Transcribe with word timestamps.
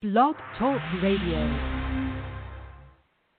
Blog 0.00 0.36
Talk 0.56 0.80
Radio. 1.02 1.42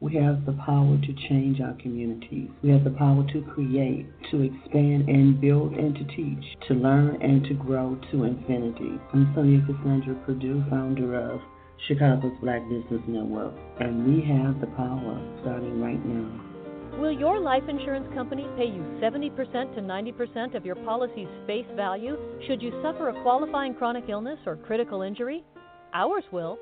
We 0.01 0.15
have 0.15 0.45
the 0.45 0.59
power 0.65 0.97
to 0.97 1.13
change 1.29 1.61
our 1.61 1.71
communities. 1.81 2.49
We 2.61 2.69
have 2.71 2.83
the 2.83 2.89
power 2.89 3.25
to 3.31 3.41
create, 3.53 4.05
to 4.29 4.41
expand 4.41 5.07
and 5.07 5.39
build 5.39 5.71
and 5.71 5.95
to 5.95 6.03
teach, 6.13 6.43
to 6.67 6.73
learn 6.73 7.21
and 7.21 7.45
to 7.45 7.53
grow 7.53 7.97
to 8.11 8.25
infinity. 8.25 8.99
I'm 9.13 9.33
Sonja 9.33 9.65
Cassandra 9.65 10.15
Perdue, 10.25 10.65
founder 10.69 11.31
of 11.31 11.39
Chicago's 11.87 12.35
Black 12.41 12.61
Business 12.67 13.03
Network, 13.07 13.53
and 13.79 14.05
we 14.05 14.19
have 14.27 14.59
the 14.59 14.67
power 14.75 15.15
starting 15.39 15.79
right 15.79 16.05
now. 16.05 16.99
Will 16.99 17.13
your 17.13 17.39
life 17.39 17.63
insurance 17.69 18.13
company 18.13 18.45
pay 18.57 18.65
you 18.65 18.83
70% 19.01 19.31
to 19.75 19.81
90% 19.81 20.55
of 20.55 20.65
your 20.65 20.75
policy's 20.75 21.29
face 21.47 21.67
value 21.77 22.17
should 22.47 22.61
you 22.61 22.77
suffer 22.83 23.07
a 23.07 23.23
qualifying 23.23 23.73
chronic 23.73 24.09
illness 24.09 24.39
or 24.45 24.57
critical 24.57 25.03
injury? 25.03 25.45
Ours 25.93 26.23
will. 26.31 26.57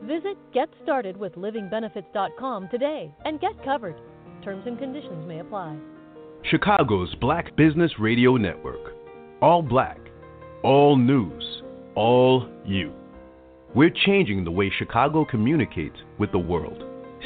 Visit 0.03 0.35
GetStartedWithLivingBenefits.com 0.53 2.69
today 2.69 3.13
and 3.25 3.39
get 3.39 3.63
covered. 3.63 3.95
Terms 4.43 4.63
and 4.65 4.79
conditions 4.79 5.27
may 5.27 5.39
apply. 5.39 5.77
Chicago's 6.43 7.13
Black 7.21 7.55
Business 7.55 7.91
Radio 7.99 8.35
Network. 8.35 8.95
All 9.41 9.61
black, 9.61 9.99
all 10.63 10.97
news, 10.97 11.61
all 11.95 12.49
you. 12.65 12.91
We're 13.75 13.93
changing 14.05 14.43
the 14.43 14.51
way 14.51 14.69
Chicago 14.77 15.23
communicates 15.23 15.95
with 16.19 16.31
the 16.31 16.39
world. 16.39 16.83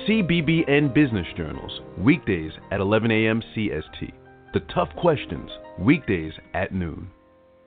CBBN 0.07 0.93
Business 0.93 1.27
Journals, 1.35 1.81
weekdays 1.97 2.53
at 2.71 2.79
11 2.79 3.11
a.m. 3.11 3.43
CST. 3.53 4.13
The 4.53 4.61
Tough 4.73 4.87
Questions, 4.95 5.49
weekdays 5.77 6.31
at 6.53 6.73
noon. 6.73 7.09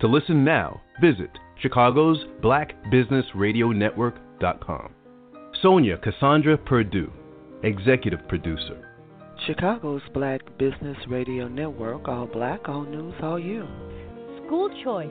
To 0.01 0.07
listen 0.07 0.43
now, 0.43 0.81
visit 1.03 1.29
Chicago's 1.61 2.25
Black 2.41 2.73
Business 2.91 3.27
Radio 3.35 3.73
Network.com. 3.73 4.95
Sonja 5.63 6.01
Cassandra 6.01 6.57
Perdue, 6.57 7.13
Executive 7.63 8.27
Producer. 8.27 8.89
Chicago's 9.47 10.01
Black 10.15 10.41
Business 10.59 10.97
Radio 11.09 11.47
Network, 11.47 12.09
all 12.09 12.27
black, 12.27 12.71
all 12.71 12.85
news, 12.85 13.13
all 13.23 13.39
you. 13.39 13.69
School 14.47 14.71
choice. 14.83 15.11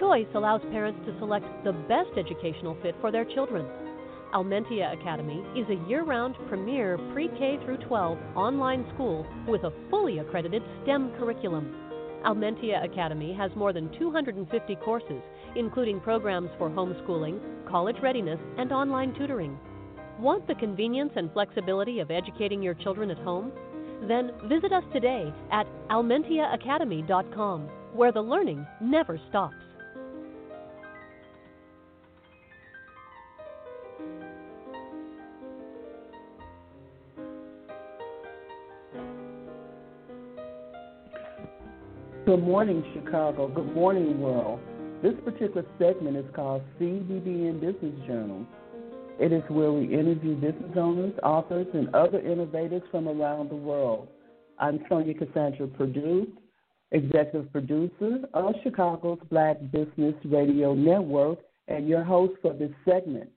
Choice 0.00 0.28
allows 0.34 0.62
parents 0.70 1.00
to 1.04 1.18
select 1.18 1.44
the 1.64 1.72
best 1.72 2.16
educational 2.16 2.78
fit 2.80 2.94
for 3.02 3.12
their 3.12 3.26
children. 3.26 3.66
Almentia 4.32 4.92
Academy 4.92 5.42
is 5.56 5.66
a 5.68 5.88
year 5.88 6.04
round 6.04 6.36
premier 6.48 6.98
pre 7.12 7.28
K 7.36 7.58
through 7.64 7.78
12 7.78 8.16
online 8.36 8.86
school 8.94 9.26
with 9.48 9.64
a 9.64 9.72
fully 9.90 10.18
accredited 10.18 10.62
STEM 10.82 11.12
curriculum. 11.18 11.74
Almentia 12.24 12.80
Academy 12.84 13.34
has 13.34 13.50
more 13.56 13.72
than 13.72 13.90
250 13.98 14.76
courses, 14.76 15.22
including 15.56 16.00
programs 16.00 16.50
for 16.58 16.70
homeschooling, 16.70 17.40
college 17.68 17.96
readiness, 18.02 18.38
and 18.56 18.70
online 18.70 19.14
tutoring. 19.14 19.58
Want 20.20 20.46
the 20.46 20.54
convenience 20.54 21.12
and 21.16 21.32
flexibility 21.32 21.98
of 21.98 22.12
educating 22.12 22.62
your 22.62 22.74
children 22.74 23.10
at 23.10 23.18
home? 23.18 23.50
Then 24.06 24.30
visit 24.44 24.72
us 24.72 24.84
today 24.92 25.32
at 25.50 25.66
almentiaacademy.com, 25.90 27.62
where 27.94 28.12
the 28.12 28.22
learning 28.22 28.64
never 28.80 29.20
stops. 29.28 29.56
Good 42.30 42.44
morning, 42.44 42.84
Chicago. 42.94 43.48
Good 43.48 43.74
morning, 43.74 44.20
world. 44.20 44.60
This 45.02 45.14
particular 45.24 45.66
segment 45.80 46.16
is 46.16 46.24
called 46.32 46.62
CBBN 46.78 47.60
Business 47.60 48.06
Journal. 48.06 48.46
It 49.18 49.32
is 49.32 49.42
where 49.48 49.72
we 49.72 49.92
interview 49.92 50.36
business 50.36 50.70
owners, 50.76 51.12
authors, 51.24 51.66
and 51.74 51.92
other 51.92 52.20
innovators 52.20 52.82
from 52.92 53.08
around 53.08 53.50
the 53.50 53.56
world. 53.56 54.06
I'm 54.60 54.78
Sonja 54.88 55.18
Cassandra 55.18 55.66
Perdue, 55.66 56.28
executive 56.92 57.50
producer 57.50 58.20
of 58.32 58.54
Chicago's 58.62 59.18
Black 59.28 59.56
Business 59.72 60.14
Radio 60.24 60.72
Network, 60.72 61.40
and 61.66 61.88
your 61.88 62.04
host 62.04 62.34
for 62.40 62.52
this 62.52 62.70
segment. 62.84 63.28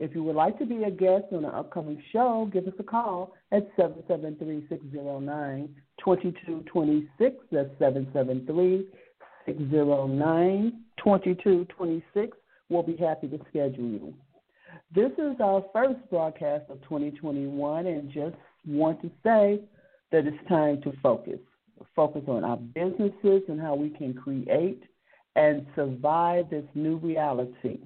If 0.00 0.12
you 0.12 0.24
would 0.24 0.34
like 0.34 0.58
to 0.58 0.66
be 0.66 0.82
a 0.82 0.90
guest 0.90 1.26
on 1.30 1.44
an 1.44 1.54
upcoming 1.54 2.02
show, 2.12 2.50
give 2.52 2.66
us 2.66 2.74
a 2.80 2.82
call 2.82 3.32
at 3.52 3.68
773 3.76 4.66
609 4.68 5.72
2226. 6.04 7.36
That's 7.50 7.68
773 7.78 8.86
609 9.46 10.72
2226. 10.98 12.36
We'll 12.68 12.82
be 12.82 12.96
happy 12.96 13.28
to 13.28 13.38
schedule 13.48 13.84
you. 13.84 14.14
This 14.94 15.12
is 15.18 15.36
our 15.40 15.64
first 15.72 15.98
broadcast 16.10 16.70
of 16.70 16.80
2021, 16.82 17.86
and 17.86 18.10
just 18.10 18.36
want 18.66 19.00
to 19.02 19.10
say 19.22 19.60
that 20.12 20.26
it's 20.26 20.48
time 20.48 20.80
to 20.82 20.92
focus. 21.02 21.38
Focus 21.94 22.22
on 22.28 22.44
our 22.44 22.56
businesses 22.56 23.42
and 23.48 23.60
how 23.60 23.74
we 23.74 23.90
can 23.90 24.14
create 24.14 24.82
and 25.36 25.66
survive 25.74 26.48
this 26.50 26.64
new 26.74 26.96
reality. 26.96 27.78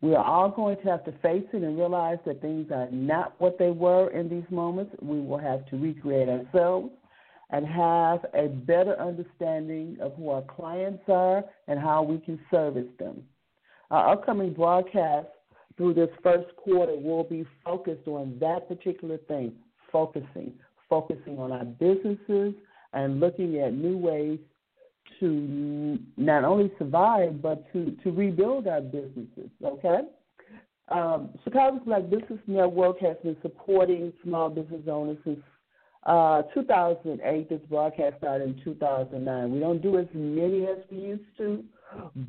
We 0.00 0.14
are 0.14 0.24
all 0.24 0.50
going 0.50 0.76
to 0.76 0.90
have 0.90 1.04
to 1.04 1.12
face 1.22 1.46
it 1.52 1.62
and 1.62 1.76
realize 1.76 2.18
that 2.26 2.40
things 2.40 2.70
are 2.72 2.88
not 2.90 3.34
what 3.40 3.58
they 3.58 3.70
were 3.70 4.10
in 4.10 4.28
these 4.28 4.48
moments. 4.50 4.94
We 5.00 5.20
will 5.20 5.38
have 5.38 5.66
to 5.66 5.76
recreate 5.76 6.28
ourselves 6.28 6.90
and 7.50 7.66
have 7.66 8.26
a 8.34 8.48
better 8.48 8.98
understanding 9.00 9.96
of 10.00 10.14
who 10.16 10.30
our 10.30 10.42
clients 10.42 11.02
are 11.08 11.44
and 11.66 11.80
how 11.80 12.02
we 12.02 12.18
can 12.18 12.38
service 12.50 12.88
them. 12.98 13.22
Our 13.90 14.12
upcoming 14.12 14.52
broadcast 14.52 15.28
through 15.76 15.94
this 15.94 16.10
first 16.22 16.54
quarter 16.56 16.94
will 16.96 17.24
be 17.24 17.46
focused 17.64 18.06
on 18.06 18.36
that 18.40 18.68
particular 18.68 19.16
thing, 19.16 19.52
focusing, 19.90 20.52
focusing 20.90 21.38
on 21.38 21.52
our 21.52 21.64
businesses 21.64 22.54
and 22.92 23.20
looking 23.20 23.58
at 23.60 23.72
new 23.72 23.96
ways 23.96 24.38
to 25.20 25.98
not 26.16 26.44
only 26.44 26.70
survive 26.78 27.40
but 27.40 27.70
to, 27.72 27.96
to 28.02 28.10
rebuild 28.10 28.66
our 28.66 28.82
businesses. 28.82 29.50
Okay. 29.64 30.00
Um, 30.88 31.30
Chicago's 31.44 31.80
Black 31.84 32.08
Business 32.08 32.40
Network 32.46 32.98
has 33.00 33.16
been 33.22 33.36
supporting 33.42 34.12
small 34.22 34.48
business 34.48 34.82
owners 34.90 35.18
since 35.24 35.38
uh, 36.04 36.42
2008. 36.54 37.48
This 37.48 37.60
broadcast 37.68 38.16
started 38.18 38.56
in 38.56 38.64
2009. 38.64 39.52
We 39.52 39.60
don't 39.60 39.82
do 39.82 39.98
as 39.98 40.06
many 40.14 40.66
as 40.66 40.78
we 40.90 40.98
used 40.98 41.36
to, 41.38 41.64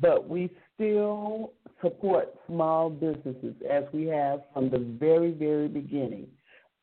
but 0.00 0.28
we 0.28 0.50
still 0.74 1.52
support 1.82 2.34
small 2.46 2.90
businesses 2.90 3.54
as 3.68 3.84
we 3.92 4.06
have 4.06 4.40
from 4.52 4.70
the 4.70 4.78
very, 4.98 5.32
very 5.32 5.68
beginning. 5.68 6.26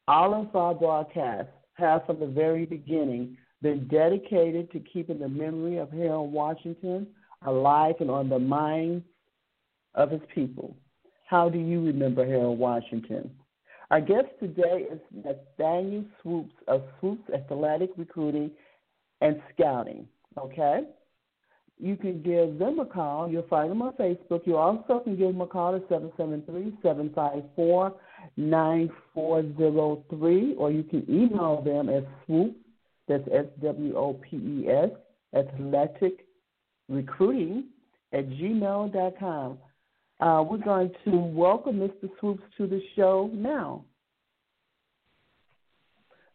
All 0.08 0.34
of 0.34 0.56
our 0.56 0.74
broadcasts 0.74 1.52
have 1.74 2.06
from 2.06 2.20
the 2.20 2.28
very 2.28 2.66
beginning 2.66 3.38
been 3.62 3.88
dedicated 3.88 4.72
to 4.72 4.80
keeping 4.80 5.20
the 5.20 5.28
memory 5.28 5.78
of 5.78 5.92
Harold 5.92 6.32
Washington 6.32 7.08
alive 7.46 7.96
and 8.00 8.10
on 8.10 8.30
the 8.30 8.40
minds 8.40 9.04
of 9.96 10.12
his 10.12 10.22
people. 10.34 10.76
How 11.28 11.50
do 11.50 11.60
you 11.60 11.86
remember 11.86 12.26
Harold 12.26 12.60
Washington? 12.60 13.30
Our 13.90 14.02
guest 14.02 14.28
today 14.40 14.86
is 14.92 15.00
Nathaniel 15.14 16.04
Swopes 16.22 16.54
of 16.68 16.84
Swopes 17.00 17.30
Athletic 17.34 17.92
Recruiting 17.96 18.52
and 19.22 19.42
Scouting. 19.54 20.06
Okay? 20.38 20.82
You 21.80 21.96
can 21.96 22.22
give 22.22 22.60
them 22.60 22.80
a 22.80 22.86
call. 22.86 23.30
You'll 23.30 23.48
find 23.48 23.72
them 23.72 23.82
on 23.82 23.94
Facebook. 23.94 24.46
You 24.46 24.58
also 24.58 25.00
can 25.00 25.16
give 25.16 25.28
them 25.28 25.40
a 25.42 25.48
call 25.48 25.76
at 25.76 25.88
773 25.88 26.78
754 26.82 27.94
9403, 28.36 30.56
or 30.58 30.72
you 30.72 30.84
can 30.84 31.10
email 31.10 31.62
them 31.62 31.88
at 31.90 32.06
swopes 32.26 32.56
that's 33.08 33.24
S 33.32 33.46
W 33.62 33.96
O 33.96 34.16
P 34.16 34.36
E 34.36 34.68
S, 34.70 34.90
athletic 35.34 36.26
recruiting 36.90 37.70
at 38.12 38.28
gmail.com. 38.30 39.58
Uh, 40.20 40.44
we're 40.50 40.58
going 40.58 40.92
to 41.06 41.12
welcome 41.18 41.76
Mr. 41.80 42.10
Swopes 42.20 42.44
to 42.58 42.68
the 42.68 42.82
show 42.96 43.30
now. 43.34 43.84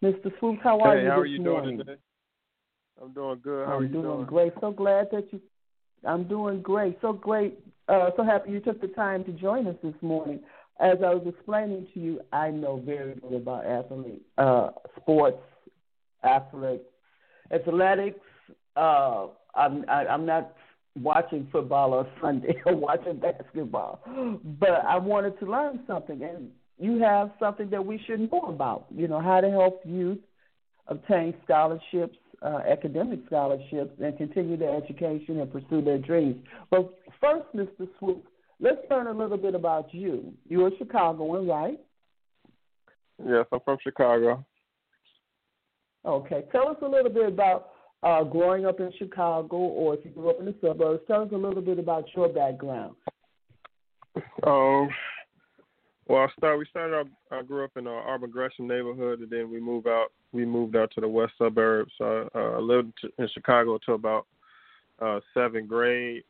Mr. 0.02 0.30
Swopes, 0.38 0.60
how 0.62 0.80
are 0.80 0.96
hey, 0.96 1.04
you 1.04 1.08
how 1.10 1.16
this 1.16 1.22
are 1.22 1.26
you 1.26 1.42
morning? 1.42 1.76
doing 1.76 1.86
today? 1.86 2.00
I'm 3.00 3.12
doing 3.12 3.40
good. 3.42 3.66
How 3.66 3.74
I'm 3.74 3.78
are 3.80 3.82
you 3.84 3.88
doing, 3.88 4.04
doing? 4.04 4.26
great. 4.26 4.52
So 4.60 4.70
glad 4.70 5.08
that 5.12 5.32
you. 5.32 5.40
I'm 6.04 6.24
doing 6.24 6.62
great. 6.62 6.98
So 7.00 7.12
great. 7.12 7.58
Uh, 7.88 8.10
so 8.16 8.24
happy 8.24 8.50
you 8.50 8.60
took 8.60 8.80
the 8.80 8.88
time 8.88 9.24
to 9.24 9.32
join 9.32 9.66
us 9.66 9.76
this 9.82 9.94
morning. 10.00 10.40
As 10.80 10.98
I 11.04 11.14
was 11.14 11.24
explaining 11.26 11.86
to 11.94 12.00
you, 12.00 12.20
I 12.32 12.50
know 12.50 12.82
very 12.84 13.14
little 13.14 13.36
about 13.36 13.66
athlete, 13.66 14.22
uh, 14.38 14.70
sports, 15.00 15.42
athletics, 16.24 16.84
athletics. 17.52 18.18
Uh, 18.76 19.26
I'm 19.54 19.84
I, 19.88 20.06
I'm 20.06 20.24
not 20.26 20.54
watching 21.00 21.48
football 21.50 21.94
on 21.94 22.06
Sunday 22.20 22.60
or 22.66 22.74
watching 22.74 23.18
basketball, 23.18 24.00
but 24.60 24.84
I 24.86 24.98
wanted 24.98 25.38
to 25.40 25.50
learn 25.50 25.80
something. 25.86 26.22
And 26.22 26.50
you 26.78 27.00
have 27.00 27.30
something 27.38 27.70
that 27.70 27.84
we 27.84 28.00
should 28.06 28.30
know 28.30 28.42
about. 28.48 28.86
You 28.94 29.08
know 29.08 29.20
how 29.20 29.40
to 29.40 29.50
help 29.50 29.82
youth 29.84 30.18
obtain 30.88 31.34
scholarships, 31.44 32.18
uh, 32.42 32.60
academic 32.68 33.20
scholarships, 33.26 33.92
and 34.02 34.16
continue 34.16 34.56
their 34.56 34.76
education 34.76 35.40
and 35.40 35.50
pursue 35.50 35.82
their 35.82 35.98
dreams. 35.98 36.44
But 36.70 36.92
first, 37.20 37.46
Mr. 37.54 37.88
Swope, 37.98 38.26
let's 38.60 38.80
learn 38.90 39.06
a 39.06 39.12
little 39.12 39.36
bit 39.36 39.54
about 39.54 39.94
you. 39.94 40.32
You're 40.48 40.68
a 40.68 40.76
Chicagoan, 40.76 41.46
right? 41.46 41.78
Yes, 43.24 43.46
I'm 43.52 43.60
from 43.64 43.78
Chicago. 43.82 44.44
Okay, 46.04 46.44
tell 46.50 46.68
us 46.68 46.76
a 46.82 46.88
little 46.88 47.12
bit 47.12 47.28
about 47.28 47.71
uh, 48.02 48.24
growing 48.24 48.66
up 48.66 48.80
in 48.80 48.92
Chicago, 48.98 49.56
or 49.56 49.94
if 49.94 50.04
you 50.04 50.10
grew 50.10 50.30
up 50.30 50.40
in 50.40 50.46
the 50.46 50.54
suburbs. 50.60 51.02
Tell 51.06 51.22
us 51.22 51.28
a 51.32 51.36
little 51.36 51.62
bit 51.62 51.78
about 51.78 52.04
your 52.14 52.28
background. 52.28 52.94
Um, 54.44 54.88
well, 56.08 56.22
I 56.22 56.28
start. 56.36 56.58
We 56.58 56.66
started. 56.66 57.08
I 57.30 57.42
grew 57.42 57.64
up 57.64 57.76
in 57.76 57.84
the 57.84 57.90
Auburn 57.90 58.30
Gresham 58.30 58.66
neighborhood, 58.66 59.20
and 59.20 59.30
then 59.30 59.50
we 59.50 59.60
moved 59.60 59.86
out. 59.86 60.08
We 60.32 60.44
moved 60.44 60.76
out 60.76 60.90
to 60.94 61.00
the 61.00 61.08
west 61.08 61.34
suburbs. 61.38 61.92
So, 61.98 62.28
uh, 62.34 62.38
I 62.38 62.58
lived 62.58 62.92
in 63.18 63.28
Chicago 63.32 63.74
until 63.74 63.94
about 63.94 64.26
uh, 65.00 65.20
seventh 65.34 65.68
grade. 65.68 66.24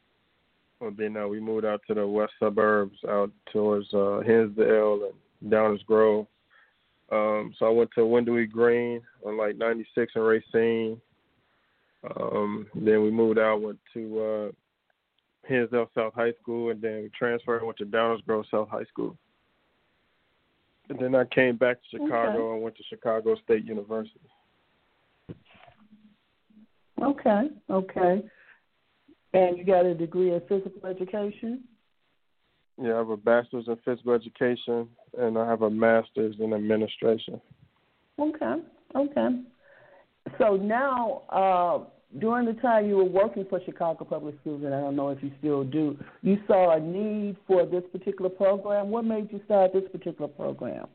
And 0.80 0.96
then 0.96 1.16
uh, 1.16 1.28
we 1.28 1.40
moved 1.40 1.64
out 1.64 1.80
to 1.86 1.94
the 1.94 2.06
west 2.06 2.32
suburbs, 2.40 2.96
out 3.08 3.30
towards 3.52 3.86
uh, 3.94 4.20
Hinsdale 4.26 5.10
and 5.40 5.52
Downers 5.52 5.84
Grove. 5.86 6.26
Um, 7.10 7.54
so 7.58 7.66
I 7.66 7.70
went 7.70 7.90
to 7.94 8.06
Wendell 8.06 8.44
Green 8.46 9.00
on 9.24 9.36
like 9.36 9.56
96 9.56 10.12
and 10.14 10.24
Racine. 10.24 11.00
Um, 12.04 12.66
then 12.74 13.02
we 13.02 13.10
moved 13.10 13.38
out, 13.38 13.62
went 13.62 13.78
to 13.94 14.20
uh, 14.20 14.52
Hinsdale 15.46 15.90
South 15.94 16.14
High 16.14 16.32
School, 16.40 16.70
and 16.70 16.80
then 16.80 17.02
we 17.02 17.10
transferred 17.16 17.62
went 17.62 17.78
to 17.78 17.84
Downers 17.86 18.24
Grove 18.24 18.44
South 18.50 18.68
High 18.68 18.84
School. 18.84 19.16
And 20.88 20.98
then 20.98 21.14
I 21.14 21.24
came 21.24 21.56
back 21.56 21.76
to 21.76 21.98
Chicago 21.98 22.46
okay. 22.46 22.54
and 22.54 22.62
went 22.62 22.76
to 22.76 22.82
Chicago 22.88 23.36
State 23.44 23.64
University. 23.64 24.20
Okay, 27.00 27.48
okay. 27.70 28.22
And 29.32 29.58
you 29.58 29.64
got 29.64 29.86
a 29.86 29.94
degree 29.94 30.32
in 30.32 30.40
physical 30.48 30.86
education? 30.88 31.64
Yeah, 32.80 32.94
I 32.94 32.98
have 32.98 33.10
a 33.10 33.16
bachelor's 33.16 33.68
in 33.68 33.76
physical 33.84 34.12
education 34.12 34.88
and 35.18 35.38
I 35.38 35.48
have 35.48 35.62
a 35.62 35.70
master's 35.70 36.36
in 36.38 36.52
administration. 36.52 37.40
Okay, 38.18 38.56
okay. 38.94 39.28
So 40.38 40.56
now, 40.56 41.22
uh, 41.30 41.88
during 42.18 42.46
the 42.46 42.54
time 42.54 42.86
you 42.86 42.96
were 42.96 43.04
working 43.04 43.46
for 43.48 43.60
Chicago 43.64 44.04
Public 44.04 44.34
Schools, 44.40 44.62
and 44.64 44.74
I 44.74 44.80
don't 44.80 44.96
know 44.96 45.10
if 45.10 45.22
you 45.22 45.30
still 45.38 45.64
do, 45.64 45.96
you 46.22 46.38
saw 46.46 46.76
a 46.76 46.80
need 46.80 47.36
for 47.46 47.64
this 47.64 47.84
particular 47.90 48.30
program. 48.30 48.90
What 48.90 49.04
made 49.04 49.32
you 49.32 49.40
start 49.44 49.72
this 49.72 49.84
particular 49.90 50.28
program? 50.28 50.86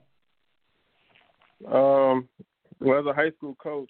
Um, 1.66 2.30
well, 2.80 3.00
as 3.00 3.06
a 3.08 3.14
high 3.14 3.32
school 3.38 3.56
coach, 3.56 3.90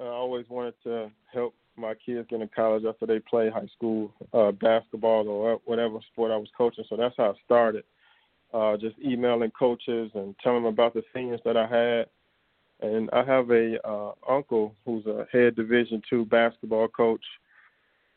I 0.00 0.04
always 0.04 0.46
wanted 0.48 0.74
to 0.84 1.10
help 1.32 1.54
my 1.76 1.94
kids 1.94 2.26
get 2.30 2.40
into 2.40 2.54
college 2.54 2.84
after 2.84 3.06
they 3.06 3.18
play 3.18 3.50
high 3.50 3.68
school 3.76 4.12
uh, 4.32 4.52
basketball 4.52 5.28
or 5.28 5.60
whatever 5.64 5.98
sport 6.12 6.30
I 6.30 6.36
was 6.36 6.48
coaching. 6.56 6.84
So 6.88 6.96
that's 6.96 7.14
how 7.16 7.30
I 7.30 7.34
started. 7.44 7.84
Uh, 8.52 8.76
just 8.76 8.94
emailing 9.04 9.50
coaches 9.50 10.12
and 10.14 10.36
telling 10.42 10.62
them 10.62 10.72
about 10.72 10.94
the 10.94 11.02
seniors 11.12 11.40
that 11.44 11.56
I 11.56 11.66
had. 11.66 12.06
And 12.80 13.08
I 13.12 13.24
have 13.24 13.50
a 13.50 13.78
uh, 13.86 14.12
uncle 14.28 14.74
who's 14.84 15.06
a 15.06 15.26
head 15.32 15.56
Division 15.56 16.02
two 16.08 16.24
basketball 16.26 16.88
coach, 16.88 17.24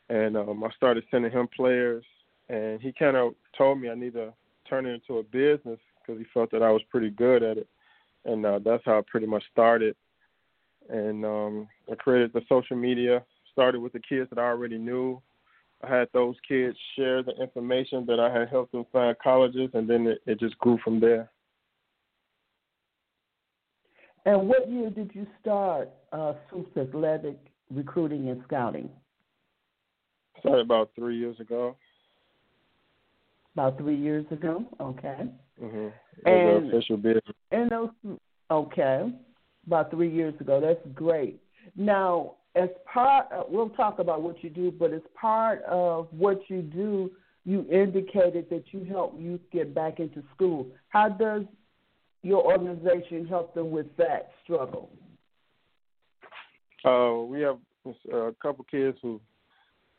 and 0.10 0.36
um, 0.36 0.64
I 0.64 0.70
started 0.76 1.04
sending 1.12 1.32
him 1.32 1.48
players. 1.56 2.04
And 2.50 2.82
he 2.82 2.92
kind 2.92 3.18
of 3.18 3.34
told 3.58 3.80
me 3.80 3.90
I 3.90 3.96
need 3.96 4.14
to 4.14 4.34
turn 4.70 4.86
it 4.86 4.94
into 4.94 5.20
a 5.20 5.24
business 5.24 5.80
because 6.00 6.20
he 6.20 6.26
felt 6.34 6.52
that 6.52 6.64
I 6.64 6.72
was 6.72 6.82
pretty 6.90 7.10
good 7.10 7.44
at 7.44 7.58
it, 7.58 7.68
and 8.26 8.46
uh, 8.46 8.60
that's 8.64 8.84
how 8.86 9.00
I 9.00 9.02
pretty 9.06 9.28
much 9.28 9.44
started. 9.52 9.96
And 10.90 11.26
um, 11.26 11.68
I 11.92 11.96
created 11.96 12.32
the 12.34 12.42
social 12.48 12.78
media 12.78 13.24
started 13.52 13.82
with 13.82 13.92
the 13.92 14.00
kids 14.00 14.30
that 14.30 14.38
I 14.40 14.44
already 14.44 14.78
knew. 14.78 15.20
I 15.84 15.90
had 15.90 16.08
those 16.14 16.36
kids 16.48 16.78
share 16.96 17.24
the 17.24 17.36
information 17.42 18.06
that 18.06 18.20
I 18.20 18.32
had 18.32 18.50
helped 18.50 18.72
them 18.72 18.86
find 18.92 19.18
colleges, 19.18 19.72
and 19.74 19.90
then 19.90 20.08
it, 20.08 20.20
it 20.28 20.40
just 20.40 20.58
grew 20.60 20.78
from 20.84 21.00
there. 21.00 21.30
And 24.28 24.50
what 24.50 24.70
year 24.70 24.90
did 24.90 25.12
you 25.14 25.26
start 25.40 25.90
uh, 26.12 26.34
Swopes 26.50 26.76
Athletic 26.76 27.38
Recruiting 27.74 28.28
and 28.28 28.44
Scouting? 28.46 28.90
Started 30.42 30.66
about 30.66 30.90
three 30.98 31.18
years 31.18 31.40
ago. 31.40 31.78
About 33.54 33.78
three 33.78 33.96
years 33.96 34.26
ago, 34.30 34.66
okay. 34.82 35.30
Mhm. 35.62 35.94
And 36.26 36.68
official 36.68 36.98
business. 36.98 37.24
And 37.52 37.72
those, 37.72 37.90
okay, 38.52 39.14
about 39.66 39.92
three 39.92 40.10
years 40.10 40.36
ago. 40.42 40.60
That's 40.60 40.86
great. 40.94 41.42
Now, 41.78 42.34
as 42.56 42.70
part, 42.86 43.32
uh, 43.32 43.44
we'll 43.48 43.70
talk 43.70 44.00
about 44.00 44.24
what 44.24 44.44
you 44.44 44.50
do, 44.50 44.72
but 44.72 44.92
as 44.92 45.02
part 45.16 45.64
of 45.64 46.12
what 46.12 46.50
you 46.50 46.62
do, 46.62 47.12
you 47.46 47.66
indicated 47.72 48.50
that 48.50 48.74
you 48.74 48.84
help 48.84 49.18
youth 49.18 49.42
get 49.54 49.74
back 49.74 50.02
into 50.02 50.22
school. 50.36 50.68
How 50.90 51.08
does 51.08 51.46
your 52.24 52.44
organization 52.44 53.26
help 53.26 53.54
them 53.54 53.72
with 53.72 53.88
that 53.98 54.32
struggle? 54.44 54.90
Uh, 56.86 57.24
we 57.26 57.42
have 57.42 57.58
a 58.12 58.34
couple 58.42 58.66
kids 58.70 58.98
who 59.02 59.20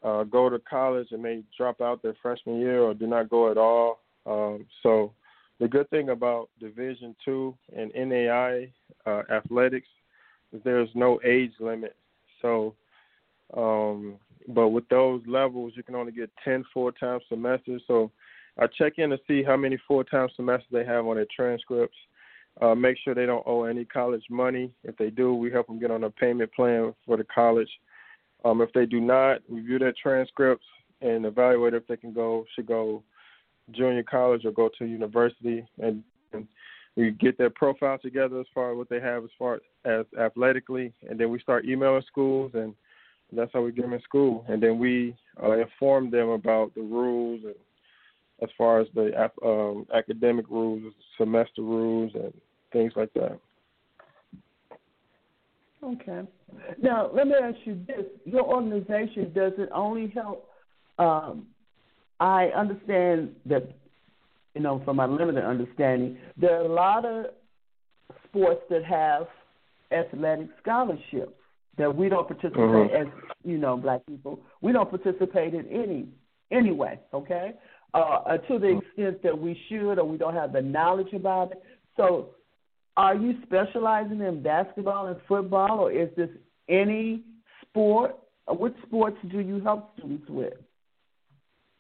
uh, 0.03 0.25
go 0.25 0.49
to 0.49 0.59
college 0.61 1.09
and 1.11 1.23
may 1.23 1.43
drop 1.57 1.81
out 1.81 2.03
their 2.03 2.15
freshman 2.23 2.61
year 2.61 2.83
or 2.83 2.95
do 2.95 3.07
not 3.07 3.29
go 3.29 3.51
at 3.51 3.59
all. 3.59 4.01
Um, 4.27 4.67
so 4.83 5.13
the 5.59 5.69
good 5.69 5.89
thing 5.91 6.11
about 6.11 6.51
Division 6.61 7.17
two 7.25 7.57
and 7.77 7.93
NAI 7.95 8.73
uh, 9.07 9.23
athletics 9.31 9.89
is 10.53 10.61
there's 10.65 10.91
no 10.95 11.21
age 11.25 11.53
limit 11.61 11.97
so, 12.41 12.75
um, 13.57 14.17
but 14.49 14.69
with 14.69 14.89
those 14.89 15.23
levels, 15.27 15.73
you 15.77 15.83
can 15.83 15.95
only 15.95 16.13
get 16.13 16.31
10 16.45 16.65
full 16.73 16.93
time 16.93 17.21
semesters. 17.29 17.83
So 17.87 18.11
I 18.59 18.67
check 18.67 18.95
in 18.99 19.11
to 19.11 19.19
see 19.27 19.43
how 19.43 19.57
many 19.57 19.79
full 19.87 20.05
time 20.05 20.29
semesters 20.35 20.69
they 20.73 20.85
have 20.85 21.07
on 21.07 21.17
their 21.17 21.27
transcripts. 21.35 21.97
Uh, 22.61 22.75
make 22.75 22.97
sure 22.99 23.15
they 23.15 23.27
don't 23.27 23.47
owe 23.47 23.65
any 23.65 23.85
college 23.85 24.25
money. 24.29 24.73
If 24.83 24.97
they 24.97 25.11
do, 25.11 25.33
we 25.35 25.51
help 25.51 25.69
them 25.69 25.79
get 25.79 25.93
on 25.93 26.05
a 26.05 26.11
payment 26.11 26.53
plan 26.53 26.93
for 27.07 27.17
the 27.17 27.25
college. 27.25 27.71
Um, 28.45 28.61
if 28.61 28.73
they 28.73 28.85
do 28.85 29.01
not, 29.01 29.43
review 29.49 29.79
their 29.79 29.95
transcripts 30.01 30.67
and 31.01 31.25
evaluate 31.25 31.75
if 31.75 31.87
they 31.87 31.97
can 31.97 32.13
go 32.13 32.45
should 32.55 32.67
go 32.67 33.03
junior 33.71 34.03
college 34.03 34.45
or 34.45 34.51
go 34.51 34.69
to 34.79 34.87
university 34.87 35.65
and, 35.79 36.03
and 36.33 36.49
we 36.99 37.13
get 37.13 37.39
their 37.39 37.51
profile 37.51 37.99
together 37.99 38.41
as 38.41 38.47
far 38.53 38.73
as 38.73 38.77
what 38.77 38.89
they 38.89 38.99
have 38.99 39.23
as 39.23 39.31
far 39.39 39.61
as 39.85 40.05
athletically, 40.19 40.93
and 41.09 41.19
then 41.19 41.31
we 41.31 41.39
start 41.39 41.65
emailing 41.65 42.03
schools, 42.09 42.51
and 42.55 42.75
that's 43.33 43.53
how 43.53 43.61
we 43.61 43.71
get 43.71 43.83
them 43.83 43.93
in 43.93 44.03
school. 44.03 44.45
And 44.49 44.61
then 44.61 44.81
we 44.81 45.15
uh, 45.41 45.53
inform 45.53 46.11
them 46.11 46.31
about 46.31 46.75
the 46.75 46.81
rules 46.81 47.43
and 47.45 47.55
as 48.43 48.49
far 48.57 48.81
as 48.81 48.87
the 48.95 49.31
um, 49.45 49.87
academic 49.95 50.49
rules, 50.49 50.93
semester 51.17 51.63
rules, 51.63 52.13
and 52.15 52.33
things 52.73 52.93
like 52.97 53.13
that. 53.15 53.39
Okay. 55.83 56.23
Now, 56.83 57.11
let 57.13 57.29
me 57.29 57.35
ask 57.41 57.57
you 57.65 57.81
this: 57.87 58.05
Your 58.25 58.45
organization 58.45 59.33
does 59.35 59.53
it 59.59 59.69
only 59.73 60.09
help? 60.09 60.49
Um, 60.99 61.47
I 62.21 62.47
understand 62.47 63.35
that 63.47 63.73
you 64.59 64.65
know, 64.65 64.83
from 64.85 64.97
my 64.97 65.07
limited 65.07 65.45
understanding, 65.45 66.19
there 66.37 66.61
are 66.61 66.65
a 66.65 66.73
lot 66.73 67.05
of 67.05 67.27
sports 68.25 68.61
that 68.71 68.85
have 68.85 69.29
athletic 69.93 70.49
scholarships 70.61 71.33
that 71.77 71.95
we 71.95 72.09
don't 72.09 72.27
participate 72.27 72.59
mm-hmm. 72.59 73.07
as 73.07 73.07
you 73.45 73.57
know 73.57 73.77
black 73.77 74.05
people. 74.07 74.41
We 74.61 74.73
don't 74.73 74.91
participate 74.91 75.55
in 75.55 75.67
any 75.69 76.09
anyway. 76.51 76.99
Okay, 77.15 77.53
uh, 77.95 78.37
to 78.37 78.59
the 78.59 78.79
extent 78.79 79.23
that 79.23 79.39
we 79.39 79.59
should, 79.69 79.99
or 79.99 80.05
we 80.05 80.19
don't 80.19 80.35
have 80.35 80.53
the 80.53 80.63
knowledge 80.63 81.13
about 81.13 81.53
it. 81.53 81.63
So, 81.97 82.31
are 82.97 83.15
you 83.15 83.35
specializing 83.45 84.21
in 84.21 84.43
basketball 84.43 85.07
and 85.07 85.17
football, 85.27 85.79
or 85.81 85.93
is 85.93 86.09
this 86.17 86.31
any 86.69 87.23
sport? 87.63 88.17
What 88.47 88.75
sports 88.87 89.17
do 89.31 89.41
you 89.41 89.61
help 89.61 89.93
students 89.99 90.29
with? 90.29 90.55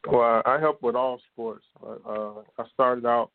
Well, 0.08 0.42
I 0.46 0.58
help 0.60 0.82
with 0.82 0.94
all 0.94 1.20
sports. 1.32 1.64
Uh, 1.84 2.42
I 2.58 2.64
started 2.72 3.04
out 3.04 3.30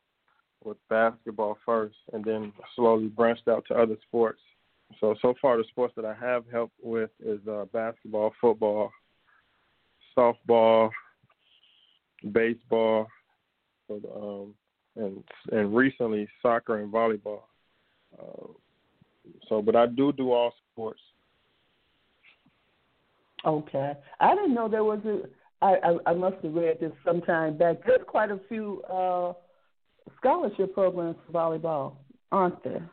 with 0.63 0.77
basketball 0.89 1.57
first, 1.65 1.95
and 2.13 2.23
then 2.23 2.53
slowly 2.75 3.07
branched 3.07 3.47
out 3.47 3.65
to 3.67 3.75
other 3.75 3.97
sports. 4.07 4.39
So 4.99 5.15
so 5.21 5.33
far, 5.41 5.57
the 5.57 5.63
sports 5.69 5.93
that 5.95 6.05
I 6.05 6.13
have 6.13 6.45
helped 6.51 6.75
with 6.81 7.09
is 7.19 7.39
uh, 7.47 7.65
basketball, 7.73 8.33
football, 8.39 8.91
softball, 10.17 10.89
baseball, 12.31 13.07
um, 13.89 14.53
and 14.95 15.23
and 15.51 15.75
recently 15.75 16.27
soccer 16.41 16.77
and 16.81 16.93
volleyball. 16.93 17.41
Uh, 18.17 18.47
so, 19.49 19.61
but 19.61 19.75
I 19.75 19.87
do 19.87 20.11
do 20.11 20.31
all 20.31 20.53
sports. 20.71 21.01
Okay, 23.45 23.93
I 24.19 24.35
didn't 24.35 24.53
know 24.53 24.69
there 24.69 24.83
was 24.83 24.99
a 25.05 25.21
I, 25.63 25.75
I, 25.83 26.11
I 26.11 26.13
must 26.13 26.35
have 26.43 26.53
read 26.53 26.79
this 26.81 26.91
sometime 27.05 27.57
back. 27.57 27.77
There's 27.85 28.01
quite 28.05 28.31
a 28.31 28.39
few 28.49 28.81
uh, 28.83 29.33
scholarship 30.17 30.73
programs 30.73 31.15
for 31.25 31.31
volleyball, 31.31 31.93
aren't 32.31 32.61
there? 32.63 32.89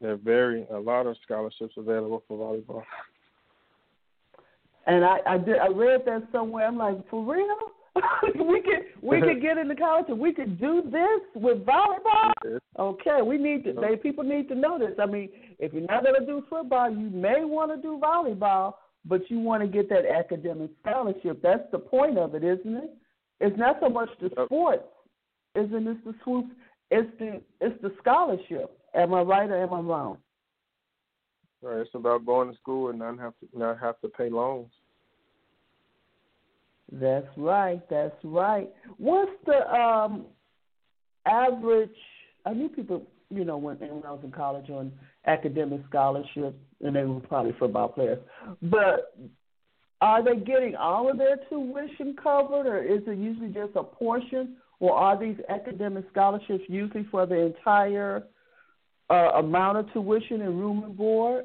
There 0.00 0.12
are 0.12 0.16
very 0.16 0.66
a 0.70 0.78
lot 0.78 1.06
of 1.06 1.16
scholarships 1.24 1.74
available 1.76 2.22
for 2.26 2.38
volleyball. 2.38 2.82
And 4.86 5.04
I 5.04 5.18
I 5.26 5.38
did 5.38 5.58
I 5.58 5.68
read 5.68 6.02
that 6.06 6.28
somewhere. 6.32 6.66
I'm 6.66 6.78
like, 6.78 7.08
for 7.10 7.22
real? 7.22 7.72
we 8.34 8.62
could 8.62 8.84
we 9.02 9.20
could 9.20 9.40
get 9.40 9.58
into 9.58 9.74
college 9.74 10.06
and 10.08 10.18
we 10.18 10.32
could 10.32 10.60
do 10.60 10.82
this 10.82 11.20
with 11.34 11.58
volleyball. 11.64 12.58
Okay, 12.78 13.22
we 13.22 13.38
need 13.38 13.64
to. 13.64 13.72
They 13.72 13.96
people 13.96 14.24
need 14.24 14.48
to 14.48 14.54
know 14.54 14.78
this. 14.78 14.92
I 15.00 15.06
mean, 15.06 15.28
if 15.58 15.72
you're 15.72 15.82
not 15.82 16.04
going 16.04 16.20
to 16.20 16.26
do 16.26 16.42
football, 16.48 16.90
you 16.90 17.10
may 17.10 17.44
want 17.44 17.74
to 17.74 17.80
do 17.80 18.00
volleyball, 18.02 18.74
but 19.04 19.28
you 19.30 19.38
want 19.40 19.62
to 19.62 19.68
get 19.68 19.88
that 19.90 20.06
academic 20.06 20.70
scholarship. 20.80 21.40
That's 21.42 21.70
the 21.72 21.78
point 21.78 22.18
of 22.18 22.34
it, 22.34 22.44
isn't 22.44 22.76
it? 22.76 22.90
It's 23.40 23.58
not 23.58 23.76
so 23.80 23.88
much 23.88 24.08
the 24.20 24.30
oh. 24.36 24.46
sports, 24.46 24.84
isn't 25.54 25.86
it? 25.86 26.04
The 26.04 26.14
swoops. 26.24 26.50
It's 26.90 27.10
the 27.18 27.40
it's 27.60 27.80
the 27.82 27.92
scholarship. 28.00 28.78
Am 28.94 29.14
I 29.14 29.22
right 29.22 29.50
or 29.50 29.62
am 29.62 29.72
I 29.72 29.80
wrong? 29.80 30.18
Right. 31.60 31.80
It's 31.80 31.90
about 31.94 32.24
going 32.24 32.50
to 32.50 32.56
school 32.56 32.90
and 32.90 32.98
not 32.98 33.18
have 33.18 33.34
to 33.40 33.58
not 33.58 33.78
have 33.80 34.00
to 34.00 34.08
pay 34.08 34.30
loans. 34.30 34.70
That's 36.92 37.26
right. 37.36 37.80
That's 37.90 38.16
right. 38.24 38.68
What's 38.96 39.32
the 39.46 39.70
um 39.72 40.26
average? 41.26 41.90
I 42.46 42.54
knew 42.54 42.68
people, 42.68 43.06
you 43.30 43.44
know, 43.44 43.58
when, 43.58 43.76
when 43.78 44.02
I 44.06 44.12
was 44.12 44.20
in 44.24 44.32
college 44.32 44.70
on 44.70 44.92
academic 45.26 45.82
scholarships, 45.88 46.56
and 46.82 46.96
they 46.96 47.04
were 47.04 47.20
probably 47.20 47.54
football 47.58 47.88
players. 47.88 48.18
But 48.62 49.14
are 50.00 50.22
they 50.22 50.36
getting 50.36 50.76
all 50.76 51.10
of 51.10 51.18
their 51.18 51.36
tuition 51.48 52.16
covered, 52.22 52.66
or 52.66 52.82
is 52.82 53.02
it 53.06 53.18
usually 53.18 53.48
just 53.48 53.76
a 53.76 53.82
portion, 53.82 54.56
or 54.80 54.94
are 54.94 55.18
these 55.18 55.36
academic 55.48 56.04
scholarships 56.10 56.64
usually 56.68 57.06
for 57.10 57.26
the 57.26 57.36
entire 57.36 58.22
uh, 59.10 59.32
amount 59.36 59.78
of 59.78 59.92
tuition 59.92 60.40
and 60.42 60.58
room 60.58 60.84
and 60.84 60.96
board? 60.96 61.44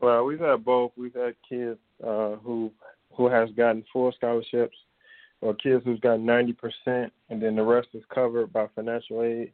Well, 0.00 0.24
we've 0.24 0.40
had 0.40 0.64
both. 0.64 0.92
We've 0.96 1.14
had 1.14 1.34
kids 1.48 1.78
uh, 2.04 2.36
who 2.36 2.70
who 3.16 3.28
has 3.28 3.50
gotten 3.56 3.84
full 3.92 4.12
scholarships, 4.12 4.76
or 5.40 5.54
kids 5.54 5.84
who's 5.84 6.00
got 6.00 6.20
ninety 6.20 6.52
percent, 6.52 7.12
and 7.30 7.42
then 7.42 7.56
the 7.56 7.62
rest 7.62 7.88
is 7.94 8.04
covered 8.14 8.52
by 8.52 8.66
financial 8.74 9.22
aid, 9.22 9.52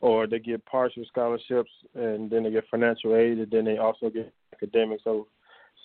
or 0.00 0.26
they 0.26 0.38
get 0.38 0.64
partial 0.64 1.04
scholarships 1.06 1.70
and 1.94 2.30
then 2.30 2.42
they 2.42 2.50
get 2.50 2.64
financial 2.70 3.14
aid, 3.14 3.38
and 3.38 3.50
then 3.50 3.64
they 3.64 3.78
also 3.78 4.10
get 4.10 4.32
academic. 4.52 5.00
So 5.04 5.26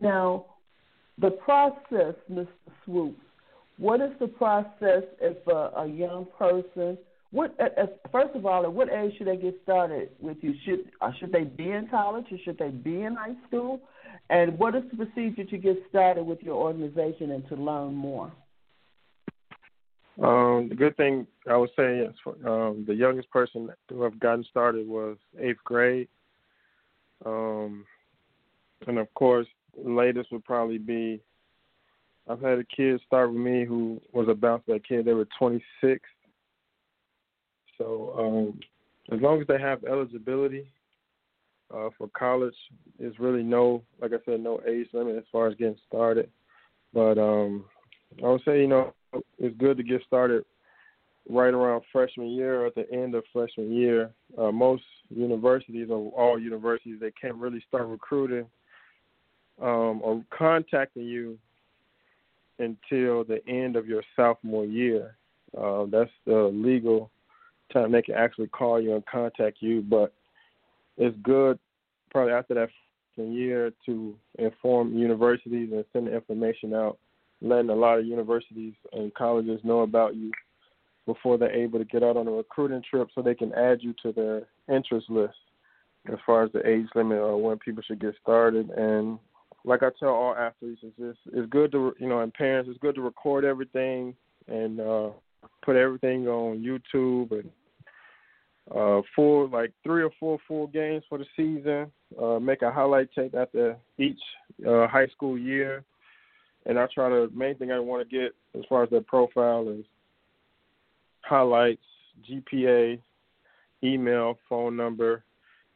Now, 0.01 0.45
the 1.19 1.31
process, 1.31 2.15
Mr. 2.31 2.47
Swopes, 2.85 3.21
what 3.77 4.01
is 4.01 4.11
the 4.19 4.27
process 4.27 5.03
if 5.21 5.37
a, 5.47 5.71
a 5.77 5.87
young 5.87 6.27
person, 6.37 6.97
what, 7.31 7.55
uh, 7.59 7.87
first 8.11 8.35
of 8.35 8.45
all, 8.45 8.63
at 8.63 8.71
what 8.71 8.91
age 8.91 9.13
should 9.17 9.27
they 9.27 9.37
get 9.37 9.59
started 9.63 10.09
with 10.19 10.37
you? 10.41 10.53
Should, 10.65 10.91
uh, 11.01 11.11
should 11.19 11.31
they 11.31 11.43
be 11.43 11.71
in 11.71 11.87
college 11.89 12.25
or 12.31 12.37
should 12.43 12.59
they 12.59 12.69
be 12.69 13.01
in 13.01 13.15
high 13.15 13.35
school? 13.47 13.81
And 14.29 14.57
what 14.59 14.75
is 14.75 14.83
the 14.91 15.05
procedure 15.05 15.45
to 15.45 15.57
get 15.57 15.77
started 15.89 16.23
with 16.23 16.41
your 16.41 16.55
organization 16.55 17.31
and 17.31 17.47
to 17.49 17.55
learn 17.55 17.95
more? 17.95 18.31
Um, 20.21 20.69
the 20.69 20.75
good 20.75 20.95
thing 20.95 21.25
I 21.49 21.57
would 21.57 21.71
say 21.75 21.99
is 21.99 22.15
um, 22.45 22.83
the 22.87 22.93
youngest 22.93 23.29
person 23.31 23.69
to 23.89 24.01
have 24.03 24.19
gotten 24.19 24.43
started 24.49 24.87
was 24.87 25.17
eighth 25.39 25.63
grade. 25.63 26.07
Um, 27.25 27.85
and 28.87 28.99
of 28.99 29.11
course, 29.15 29.47
latest 29.75 30.31
would 30.31 30.45
probably 30.45 30.77
be 30.77 31.21
I've 32.27 32.41
had 32.41 32.59
a 32.59 32.63
kid 32.63 33.01
start 33.05 33.31
with 33.31 33.41
me 33.41 33.65
who 33.65 33.99
was 34.13 34.27
a 34.29 34.33
bouncer 34.33 34.79
kid. 34.79 35.05
They 35.05 35.13
were 35.13 35.27
26. 35.37 35.99
So 37.77 38.13
um, 38.17 38.59
as 39.13 39.21
long 39.21 39.41
as 39.41 39.47
they 39.47 39.59
have 39.59 39.83
eligibility 39.83 40.67
uh, 41.73 41.89
for 41.97 42.07
college, 42.17 42.55
there's 42.97 43.19
really 43.19 43.43
no, 43.43 43.83
like 44.01 44.11
I 44.13 44.23
said, 44.25 44.39
no 44.39 44.61
age 44.67 44.87
limit 44.93 45.17
as 45.17 45.25
far 45.31 45.47
as 45.47 45.55
getting 45.55 45.77
started. 45.87 46.29
But 46.93 47.17
um, 47.17 47.65
I 48.21 48.27
would 48.27 48.41
say, 48.45 48.59
you 48.59 48.67
know, 48.67 48.93
it's 49.37 49.57
good 49.57 49.77
to 49.77 49.83
get 49.83 50.01
started 50.05 50.43
right 51.29 51.53
around 51.53 51.83
freshman 51.91 52.27
year 52.27 52.61
or 52.61 52.67
at 52.67 52.75
the 52.75 52.91
end 52.91 53.15
of 53.15 53.23
freshman 53.31 53.71
year. 53.71 54.11
Uh, 54.37 54.51
most 54.51 54.83
universities, 55.09 55.87
or 55.89 56.11
all 56.11 56.39
universities, 56.39 56.97
they 56.99 57.11
can't 57.11 57.35
really 57.35 57.63
start 57.67 57.87
recruiting 57.87 58.45
um, 59.61 60.01
or 60.03 60.23
contacting 60.37 61.03
you 61.03 61.37
until 62.59 63.23
the 63.23 63.39
end 63.47 63.75
of 63.75 63.87
your 63.87 64.03
sophomore 64.15 64.65
year. 64.65 65.15
Uh, 65.57 65.85
that's 65.91 66.11
the 66.25 66.51
legal 66.53 67.11
time 67.71 67.91
they 67.91 68.01
can 68.01 68.15
actually 68.15 68.47
call 68.47 68.81
you 68.81 68.93
and 68.95 69.05
contact 69.05 69.57
you. 69.59 69.81
But 69.81 70.13
it's 70.97 71.15
good 71.23 71.57
probably 72.11 72.33
after 72.33 72.53
that 72.55 72.69
year 73.15 73.71
to 73.85 74.15
inform 74.39 74.97
universities 74.97 75.69
and 75.71 75.85
send 75.93 76.07
the 76.07 76.15
information 76.15 76.73
out 76.73 76.97
letting 77.43 77.69
a 77.69 77.75
lot 77.75 77.99
of 77.99 78.05
universities 78.05 78.73
and 78.93 79.13
colleges 79.13 79.59
know 79.63 79.81
about 79.81 80.15
you 80.15 80.31
before 81.05 81.37
they're 81.37 81.51
able 81.51 81.77
to 81.77 81.85
get 81.85 82.01
out 82.01 82.15
on 82.15 82.27
a 82.27 82.31
recruiting 82.31 82.81
trip 82.89 83.09
so 83.13 83.21
they 83.21 83.35
can 83.35 83.53
add 83.53 83.79
you 83.81 83.93
to 84.01 84.13
their 84.13 84.43
interest 84.73 85.09
list 85.09 85.35
as 86.11 86.17
far 86.25 86.43
as 86.43 86.51
the 86.53 86.67
age 86.67 86.87
limit 86.95 87.17
or 87.17 87.41
when 87.41 87.57
people 87.59 87.83
should 87.85 87.99
get 87.99 88.15
started. 88.21 88.69
And 88.69 89.19
like 89.65 89.83
I 89.83 89.89
tell 89.99 90.09
all 90.09 90.35
athletes 90.35 90.81
it's 90.83 90.97
just 90.97 91.19
it's 91.33 91.49
good 91.49 91.71
to 91.73 91.93
you 91.99 92.07
know 92.07 92.19
and 92.19 92.33
parents 92.33 92.69
it's 92.69 92.79
good 92.79 92.95
to 92.95 93.01
record 93.01 93.45
everything 93.45 94.15
and 94.47 94.79
uh 94.79 95.09
put 95.63 95.75
everything 95.75 96.27
on 96.27 96.59
YouTube 96.59 97.31
and 97.31 97.49
uh 98.75 99.01
like 99.55 99.71
three 99.83 100.03
or 100.03 100.11
four 100.19 100.37
full 100.47 100.67
games 100.67 101.03
for 101.07 101.17
the 101.17 101.25
season 101.35 101.91
uh 102.21 102.39
make 102.39 102.61
a 102.61 102.71
highlight 102.71 103.09
tape 103.13 103.35
after 103.35 103.77
each 103.97 104.19
uh 104.67 104.87
high 104.87 105.07
school 105.07 105.37
year 105.37 105.83
and 106.65 106.79
I 106.79 106.87
try 106.93 107.09
to 107.09 107.29
main 107.33 107.55
thing 107.55 107.71
I 107.71 107.79
want 107.79 108.07
to 108.07 108.15
get 108.15 108.33
as 108.57 108.65
far 108.67 108.83
as 108.83 108.89
their 108.89 109.01
profile 109.01 109.67
is 109.69 109.85
highlights, 111.21 111.81
GPA, 112.29 112.99
email, 113.83 114.37
phone 114.47 114.75
number. 114.75 115.23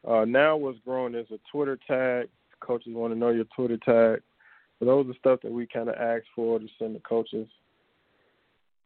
Uh, 0.07 0.25
now 0.25 0.55
what's 0.55 0.79
growing 0.85 1.15
is 1.15 1.27
a 1.31 1.39
Twitter 1.51 1.77
tag. 1.87 2.29
Coaches 2.59 2.93
want 2.93 3.13
to 3.13 3.19
know 3.19 3.29
your 3.29 3.45
Twitter 3.55 3.77
tag. 3.77 4.21
So 4.79 4.85
those 4.85 5.07
are 5.09 5.17
stuff 5.19 5.39
that 5.43 5.51
we 5.51 5.67
kind 5.67 5.89
of 5.89 5.95
ask 5.95 6.23
for 6.35 6.59
to 6.59 6.67
send 6.77 6.95
the 6.95 6.99
coaches, 6.99 7.47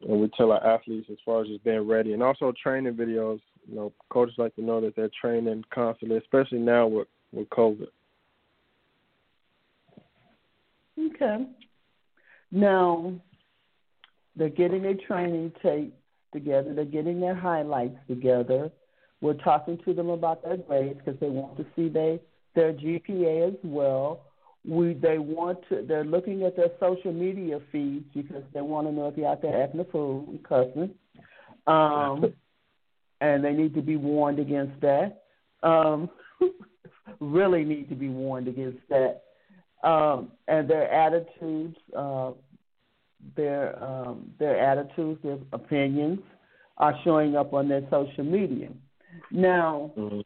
and 0.00 0.20
we 0.20 0.30
tell 0.36 0.52
our 0.52 0.66
athletes 0.66 1.08
as 1.10 1.18
far 1.24 1.42
as 1.42 1.48
just 1.48 1.64
being 1.64 1.86
ready, 1.86 2.14
and 2.14 2.22
also 2.22 2.52
training 2.62 2.94
videos. 2.94 3.40
You 3.68 3.76
know, 3.76 3.92
coaches 4.10 4.34
like 4.38 4.54
to 4.56 4.62
know 4.62 4.80
that 4.80 4.96
they're 4.96 5.10
training 5.20 5.64
constantly, 5.72 6.16
especially 6.16 6.58
now 6.58 6.86
with 6.86 7.08
with 7.32 7.48
COVID. 7.50 7.88
Okay. 10.98 11.46
Now, 12.52 13.14
they're 14.36 14.50
getting 14.50 14.82
their 14.82 14.94
training 14.94 15.52
tape 15.62 15.94
together. 16.32 16.74
They're 16.74 16.84
getting 16.84 17.20
their 17.20 17.34
highlights 17.34 17.96
together. 18.06 18.70
We're 19.20 19.34
talking 19.34 19.78
to 19.84 19.94
them 19.94 20.10
about 20.10 20.42
their 20.42 20.58
grades 20.58 21.00
because 21.02 21.18
they 21.20 21.28
want 21.28 21.56
to 21.56 21.66
see 21.74 21.88
they, 21.88 22.20
their 22.54 22.72
GPA 22.72 23.48
as 23.48 23.58
well. 23.64 24.26
We 24.68 24.94
they 24.94 25.18
want 25.18 25.58
to. 25.70 25.84
They're 25.86 26.04
looking 26.04 26.44
at 26.44 26.56
their 26.56 26.70
social 26.78 27.12
media 27.12 27.58
feeds 27.72 28.04
because 28.14 28.44
they 28.54 28.60
want 28.60 28.86
to 28.86 28.92
know 28.92 29.08
if 29.08 29.16
you're 29.16 29.28
out 29.28 29.42
there 29.42 29.60
acting 29.60 29.80
a 29.80 29.84
fool 29.84 30.24
and 30.28 30.44
cussing. 30.44 30.94
Um, 31.66 32.32
and 33.20 33.44
they 33.44 33.52
need 33.52 33.74
to 33.74 33.82
be 33.82 33.96
warned 33.96 34.38
against 34.38 34.80
that. 34.82 35.22
Um, 35.64 36.10
really 37.20 37.64
need 37.64 37.88
to 37.88 37.96
be 37.96 38.08
warned 38.08 38.46
against 38.46 38.80
that. 38.88 39.22
Um, 39.82 40.30
and 40.46 40.68
their 40.68 40.90
attitudes, 40.92 41.76
uh, 41.96 42.32
their 43.36 43.82
um, 43.82 44.30
their 44.38 44.58
attitudes, 44.60 45.20
their 45.22 45.38
opinions 45.52 46.20
are 46.78 46.94
showing 47.04 47.36
up 47.36 47.52
on 47.52 47.68
their 47.68 47.82
social 47.90 48.24
media. 48.24 48.68
Now, 49.30 49.92
mm-hmm. 49.96 50.20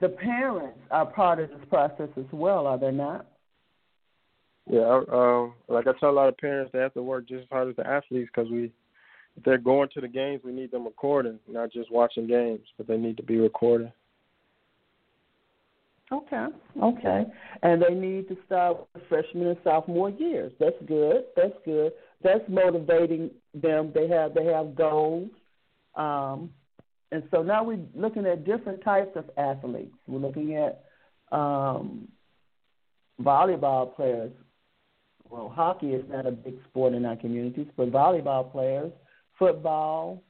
the 0.00 0.08
parents 0.10 0.78
are 0.90 1.06
part 1.06 1.40
of 1.40 1.50
this 1.50 1.58
process 1.68 2.08
as 2.16 2.24
well, 2.32 2.66
are 2.66 2.78
they 2.78 2.90
not? 2.90 3.26
Yeah, 4.70 5.00
um, 5.10 5.54
like 5.68 5.86
I 5.86 5.92
tell 5.98 6.10
a 6.10 6.12
lot 6.12 6.28
of 6.28 6.36
parents, 6.36 6.70
they 6.72 6.78
have 6.78 6.94
to 6.94 7.02
work 7.02 7.26
just 7.26 7.42
as 7.44 7.48
hard 7.50 7.68
as 7.70 7.76
the 7.76 7.86
athletes 7.86 8.30
because 8.34 8.50
we, 8.50 8.70
if 9.36 9.44
they're 9.44 9.56
going 9.56 9.88
to 9.94 10.00
the 10.00 10.08
games, 10.08 10.42
we 10.44 10.52
need 10.52 10.70
them 10.70 10.84
recording, 10.84 11.38
not 11.48 11.72
just 11.72 11.90
watching 11.90 12.26
games, 12.26 12.60
but 12.76 12.86
they 12.86 12.98
need 12.98 13.16
to 13.16 13.22
be 13.22 13.38
recording. 13.38 13.90
Okay, 16.10 16.46
okay. 16.82 17.26
And 17.62 17.82
they 17.82 17.92
need 17.94 18.28
to 18.28 18.36
start 18.46 18.78
freshman 19.08 19.48
and 19.48 19.58
sophomore 19.62 20.10
years. 20.10 20.52
That's 20.58 20.76
good. 20.86 21.24
That's 21.36 21.54
good. 21.64 21.92
That's 22.22 22.44
motivating 22.48 23.30
them. 23.54 23.92
They 23.94 24.08
have 24.08 24.32
they 24.34 24.46
have 24.46 24.74
goals. 24.74 25.30
Um, 25.94 26.50
and 27.12 27.22
so 27.30 27.42
now 27.42 27.62
we're 27.64 27.80
looking 27.94 28.26
at 28.26 28.44
different 28.44 28.82
types 28.82 29.16
of 29.16 29.30
athletes. 29.36 29.94
We're 30.06 30.18
looking 30.18 30.56
at 30.56 30.84
um, 31.30 32.08
volleyball 33.20 33.94
players. 33.94 34.32
Well, 35.28 35.52
hockey 35.54 35.88
is 35.88 36.04
not 36.08 36.26
a 36.26 36.30
big 36.30 36.54
sport 36.68 36.94
in 36.94 37.04
our 37.04 37.16
communities, 37.16 37.66
but 37.76 37.90
volleyball 37.92 38.50
players, 38.50 38.92
football. 39.38 40.22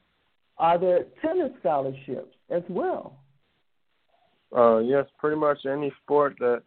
Are 0.57 0.77
there 0.77 1.05
tennis 1.21 1.51
scholarships 1.59 2.35
as 2.49 2.63
well? 2.67 3.17
Uh, 4.55 4.79
yes, 4.79 5.05
pretty 5.19 5.37
much 5.37 5.65
any 5.65 5.91
sport 6.03 6.35
that 6.39 6.63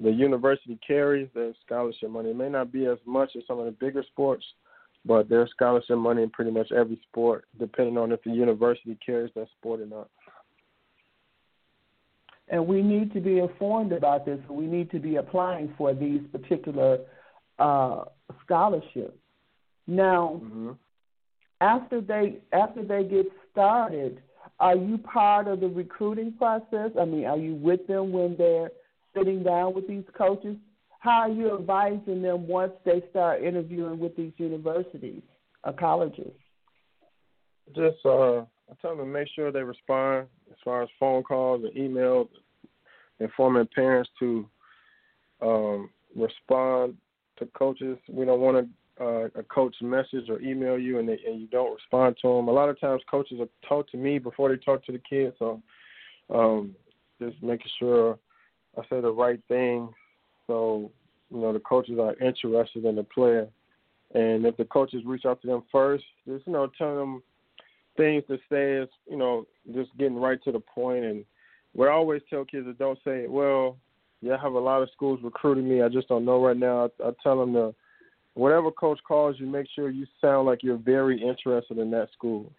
the 0.00 0.10
university 0.10 0.78
carries, 0.86 1.28
there's 1.34 1.56
scholarship 1.64 2.10
money. 2.10 2.30
It 2.30 2.36
may 2.36 2.48
not 2.48 2.70
be 2.70 2.86
as 2.86 2.98
much 3.06 3.30
as 3.36 3.42
some 3.46 3.58
of 3.58 3.64
the 3.64 3.72
bigger 3.72 4.04
sports, 4.12 4.44
but 5.04 5.28
there's 5.28 5.50
scholarship 5.50 5.96
money 5.98 6.22
in 6.22 6.30
pretty 6.30 6.50
much 6.50 6.70
every 6.72 7.00
sport, 7.08 7.46
depending 7.58 7.96
on 7.96 8.12
if 8.12 8.22
the 8.22 8.30
university 8.30 8.98
carries 9.04 9.32
that 9.34 9.48
sport 9.58 9.80
or 9.80 9.86
not. 9.86 10.08
And 12.48 12.66
we 12.66 12.82
need 12.82 13.12
to 13.14 13.20
be 13.20 13.38
informed 13.38 13.92
about 13.92 14.24
this. 14.24 14.38
We 14.48 14.66
need 14.66 14.90
to 14.92 15.00
be 15.00 15.16
applying 15.16 15.74
for 15.76 15.94
these 15.94 16.20
particular 16.30 16.98
uh, 17.58 18.04
scholarships. 18.44 19.18
Now, 19.88 20.40
mm-hmm. 20.44 20.72
after 21.60 22.00
they 22.00 22.38
after 22.52 22.84
they 22.84 23.04
get 23.04 23.26
started, 23.50 24.22
are 24.58 24.76
you 24.76 24.98
part 24.98 25.48
of 25.48 25.60
the 25.60 25.68
recruiting 25.68 26.32
process? 26.32 26.90
I 26.98 27.04
mean, 27.04 27.26
are 27.26 27.36
you 27.36 27.54
with 27.54 27.86
them 27.86 28.12
when 28.12 28.36
they're 28.36 28.70
sitting 29.16 29.42
down 29.42 29.74
with 29.74 29.86
these 29.86 30.04
coaches? 30.16 30.56
How 31.00 31.22
are 31.22 31.28
you 31.28 31.54
advising 31.54 32.22
them 32.22 32.48
once 32.48 32.72
they 32.84 33.02
start 33.10 33.42
interviewing 33.42 33.98
with 33.98 34.16
these 34.16 34.32
universities 34.38 35.22
or 35.64 35.72
colleges? 35.74 36.32
Just 37.74 37.98
uh, 38.04 38.40
I 38.40 38.74
tell 38.80 38.96
them 38.96 38.98
to 38.98 39.04
make 39.06 39.28
sure 39.34 39.52
they 39.52 39.62
respond 39.62 40.26
as 40.50 40.56
far 40.64 40.82
as 40.82 40.88
phone 40.98 41.22
calls 41.22 41.64
and 41.64 41.74
emails, 41.74 42.28
informing 43.20 43.68
parents 43.74 44.10
to 44.20 44.48
um, 45.42 45.90
respond 46.14 46.96
to 47.38 47.46
coaches. 47.56 47.98
We 48.08 48.24
don't 48.24 48.40
want 48.40 48.56
to 48.56 48.68
uh, 49.00 49.24
a 49.34 49.42
coach 49.42 49.76
message 49.82 50.28
or 50.28 50.40
email 50.40 50.78
you 50.78 50.98
and, 50.98 51.08
they, 51.08 51.18
and 51.26 51.40
you 51.40 51.46
don't 51.48 51.74
respond 51.74 52.16
to 52.22 52.28
them. 52.28 52.48
A 52.48 52.52
lot 52.52 52.68
of 52.68 52.80
times 52.80 53.02
coaches 53.10 53.40
are 53.40 53.68
talk 53.68 53.90
to 53.90 53.96
me 53.96 54.18
before 54.18 54.48
they 54.48 54.56
talk 54.56 54.84
to 54.86 54.92
the 54.92 54.98
kids, 54.98 55.36
so 55.38 55.60
um, 56.32 56.74
just 57.20 57.42
making 57.42 57.70
sure 57.78 58.18
I 58.78 58.82
say 58.88 59.00
the 59.00 59.10
right 59.10 59.40
thing 59.48 59.90
so 60.46 60.90
you 61.30 61.40
know 61.40 61.52
the 61.52 61.60
coaches 61.60 61.98
are 62.00 62.14
interested 62.24 62.84
in 62.84 62.96
the 62.96 63.02
player. 63.02 63.48
And 64.14 64.46
if 64.46 64.56
the 64.56 64.64
coaches 64.64 65.02
reach 65.04 65.24
out 65.24 65.42
to 65.42 65.48
them 65.48 65.64
first, 65.72 66.04
just 66.26 66.46
you 66.46 66.52
know 66.52 66.70
tell 66.78 66.96
them 66.96 67.22
things 67.96 68.22
to 68.28 68.38
say 68.50 68.74
is 68.74 68.88
you 69.08 69.16
know 69.16 69.46
just 69.74 69.96
getting 69.98 70.16
right 70.16 70.42
to 70.44 70.52
the 70.52 70.60
point. 70.60 71.04
And 71.04 71.24
we 71.74 71.88
always 71.88 72.22
tell 72.30 72.44
kids 72.44 72.66
that 72.66 72.78
don't 72.78 72.98
say, 73.04 73.26
well, 73.26 73.76
yeah, 74.22 74.36
I 74.36 74.42
have 74.42 74.52
a 74.52 74.58
lot 74.58 74.82
of 74.82 74.90
schools 74.94 75.20
recruiting 75.22 75.68
me. 75.68 75.82
I 75.82 75.88
just 75.88 76.08
don't 76.08 76.24
know 76.24 76.42
right 76.42 76.56
now. 76.56 76.84
I, 76.84 77.08
I 77.08 77.10
tell 77.22 77.38
them 77.38 77.52
to 77.54 77.74
whatever 78.36 78.70
coach 78.70 79.00
calls 79.06 79.36
you, 79.38 79.46
make 79.46 79.66
sure 79.74 79.90
you 79.90 80.06
sound 80.20 80.46
like 80.46 80.62
you're 80.62 80.76
very 80.76 81.20
interested 81.20 81.78
in 81.78 81.90
that 81.90 82.08
school. 82.12 82.52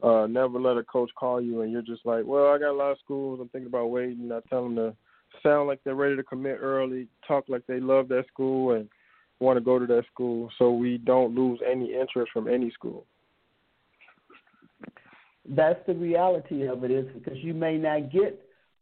Uh, 0.00 0.26
never 0.28 0.60
let 0.60 0.76
a 0.76 0.84
coach 0.84 1.10
call 1.18 1.40
you 1.40 1.62
and 1.62 1.72
you're 1.72 1.82
just 1.82 2.06
like, 2.06 2.24
well, 2.24 2.52
I 2.52 2.58
got 2.58 2.70
a 2.70 2.72
lot 2.72 2.92
of 2.92 2.98
schools. 3.04 3.40
I'm 3.42 3.48
thinking 3.48 3.66
about 3.66 3.90
waiting. 3.90 4.30
I 4.32 4.38
tell 4.48 4.62
them 4.62 4.76
to 4.76 4.94
sound 5.42 5.66
like 5.66 5.80
they're 5.84 5.96
ready 5.96 6.14
to 6.14 6.22
commit 6.22 6.58
early, 6.60 7.08
talk 7.26 7.44
like 7.48 7.66
they 7.66 7.80
love 7.80 8.06
that 8.08 8.26
school 8.32 8.72
and 8.72 8.88
want 9.40 9.56
to 9.56 9.64
go 9.64 9.78
to 9.78 9.86
that 9.86 10.04
school, 10.12 10.50
so 10.58 10.72
we 10.72 10.98
don't 10.98 11.34
lose 11.34 11.60
any 11.68 11.94
interest 11.94 12.30
from 12.32 12.48
any 12.48 12.70
school. 12.70 13.04
That's 15.48 15.78
the 15.86 15.94
reality 15.94 16.66
of 16.66 16.84
it, 16.84 16.90
is 16.90 17.06
because 17.14 17.38
you 17.38 17.54
may 17.54 17.76
not 17.76 18.12
get 18.12 18.40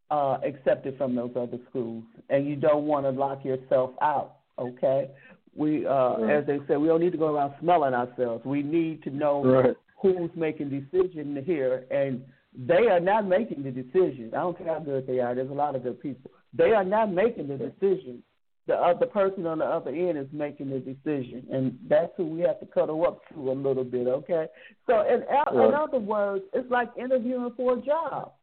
uh, 0.09 0.37
accepted 0.45 0.97
from 0.97 1.15
those 1.15 1.31
other 1.35 1.59
schools, 1.69 2.03
and 2.29 2.47
you 2.47 2.55
don't 2.55 2.85
want 2.85 3.05
to 3.05 3.11
lock 3.11 3.45
yourself 3.45 3.91
out. 4.01 4.37
Okay, 4.59 5.09
we, 5.57 5.85
uh, 5.87 6.17
right. 6.17 6.35
as 6.37 6.45
they 6.45 6.59
say, 6.67 6.77
we 6.77 6.87
don't 6.87 7.01
need 7.01 7.11
to 7.13 7.17
go 7.17 7.35
around 7.35 7.55
smelling 7.59 7.93
ourselves. 7.93 8.45
We 8.45 8.61
need 8.61 9.03
to 9.03 9.09
know 9.09 9.43
right. 9.43 9.75
who's 9.99 10.29
making 10.35 10.69
decision 10.69 11.43
here, 11.45 11.85
and 11.89 12.21
they 12.55 12.87
are 12.87 12.99
not 12.99 13.27
making 13.27 13.63
the 13.63 13.71
decision. 13.71 14.31
I 14.33 14.37
don't 14.37 14.57
care 14.57 14.73
how 14.73 14.79
good 14.79 15.07
they 15.07 15.19
are. 15.19 15.33
There's 15.33 15.49
a 15.49 15.53
lot 15.53 15.75
of 15.75 15.83
good 15.83 15.99
people. 15.99 16.31
They 16.53 16.71
are 16.71 16.83
not 16.83 17.11
making 17.11 17.47
the 17.47 17.57
decision. 17.57 18.23
The 18.67 18.75
other 18.75 19.05
person 19.05 19.47
on 19.47 19.59
the 19.59 19.65
other 19.65 19.91
end 19.91 20.17
is 20.17 20.27
making 20.31 20.69
the 20.69 20.79
decision, 20.79 21.47
and 21.51 21.79
that's 21.89 22.11
who 22.17 22.25
we 22.25 22.41
have 22.41 22.59
to 22.59 22.65
cuddle 22.65 23.05
up 23.07 23.21
to 23.29 23.51
a 23.51 23.53
little 23.53 23.85
bit. 23.85 24.07
Okay. 24.07 24.47
So, 24.85 25.01
in, 25.07 25.23
in 25.23 25.73
other 25.73 25.99
words, 25.99 26.43
it's 26.53 26.69
like 26.69 26.89
interviewing 26.99 27.53
for 27.55 27.77
a 27.77 27.81
job. 27.81 28.33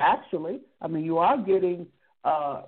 Actually, 0.00 0.60
I 0.80 0.88
mean, 0.88 1.04
you 1.04 1.18
are 1.18 1.36
getting 1.36 1.86
uh, 2.24 2.62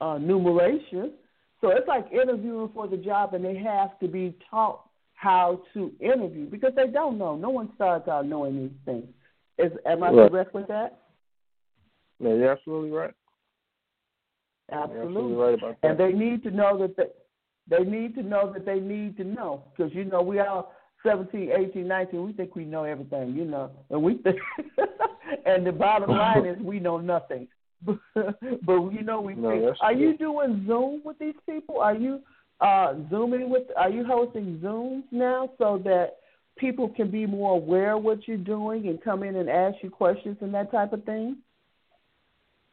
uh, 0.00 0.18
numeration 0.18 1.12
so 1.60 1.70
it's 1.70 1.88
like 1.88 2.06
interviewing 2.12 2.70
for 2.74 2.86
the 2.86 2.96
job, 2.96 3.34
and 3.34 3.44
they 3.44 3.56
have 3.56 3.98
to 4.00 4.08
be 4.08 4.34
taught 4.50 4.82
how 5.14 5.62
to 5.72 5.92
interview 6.00 6.48
because 6.48 6.72
they 6.76 6.88
don't 6.88 7.18
know. 7.18 7.36
No 7.36 7.50
one 7.50 7.70
starts 7.74 8.08
out 8.08 8.26
knowing 8.26 8.56
these 8.56 8.78
things. 8.84 9.06
Is 9.58 9.72
am 9.86 10.02
I 10.02 10.10
right. 10.10 10.30
correct 10.30 10.54
with 10.54 10.68
that? 10.68 11.00
No, 12.20 12.34
you're 12.34 12.52
absolutely 12.52 12.90
right. 12.90 13.14
Absolutely. 14.70 15.02
absolutely 15.02 15.36
right 15.36 15.54
about 15.54 15.76
that. 15.80 15.90
And 15.90 15.98
they 16.00 16.12
need 16.12 16.42
to 16.42 16.50
know 16.50 16.78
that 16.78 16.96
they, 16.96 17.04
they 17.68 17.84
need 17.84 18.14
to 18.16 18.22
know 18.22 18.52
that 18.52 18.66
they 18.66 18.80
need 18.80 19.16
to 19.16 19.24
know 19.24 19.64
because 19.76 19.94
you 19.94 20.04
know 20.04 20.22
we 20.22 20.40
all 20.40 20.74
17, 21.04 21.50
18, 21.52 21.86
19, 21.86 22.26
we 22.26 22.32
think 22.32 22.56
we 22.56 22.64
know 22.64 22.84
everything, 22.84 23.34
you 23.34 23.44
know, 23.44 23.70
and 23.90 24.02
we 24.02 24.18
think, 24.18 24.36
and 25.46 25.66
the 25.66 25.72
bottom 25.72 26.10
line 26.10 26.44
is 26.46 26.58
we 26.58 26.80
know 26.80 26.98
nothing. 26.98 27.46
but, 28.14 28.92
you 28.92 29.02
know 29.02 29.20
we. 29.20 29.34
No, 29.34 29.74
are 29.80 29.92
true. 29.92 30.00
you 30.00 30.16
doing 30.16 30.64
Zoom 30.66 31.02
with 31.04 31.18
these 31.18 31.34
people? 31.48 31.80
Are 31.80 31.94
you 31.94 32.20
uh, 32.60 32.94
zooming 33.10 33.50
with? 33.50 33.64
Are 33.76 33.90
you 33.90 34.04
hosting 34.04 34.58
Zooms 34.62 35.04
now 35.10 35.50
so 35.58 35.80
that 35.84 36.16
people 36.56 36.88
can 36.88 37.10
be 37.10 37.26
more 37.26 37.52
aware 37.52 37.96
of 37.96 38.02
what 38.02 38.26
you're 38.26 38.36
doing 38.38 38.88
and 38.88 39.02
come 39.02 39.22
in 39.22 39.36
and 39.36 39.48
ask 39.48 39.76
you 39.82 39.90
questions 39.90 40.38
and 40.40 40.54
that 40.54 40.70
type 40.70 40.92
of 40.92 41.04
thing? 41.04 41.36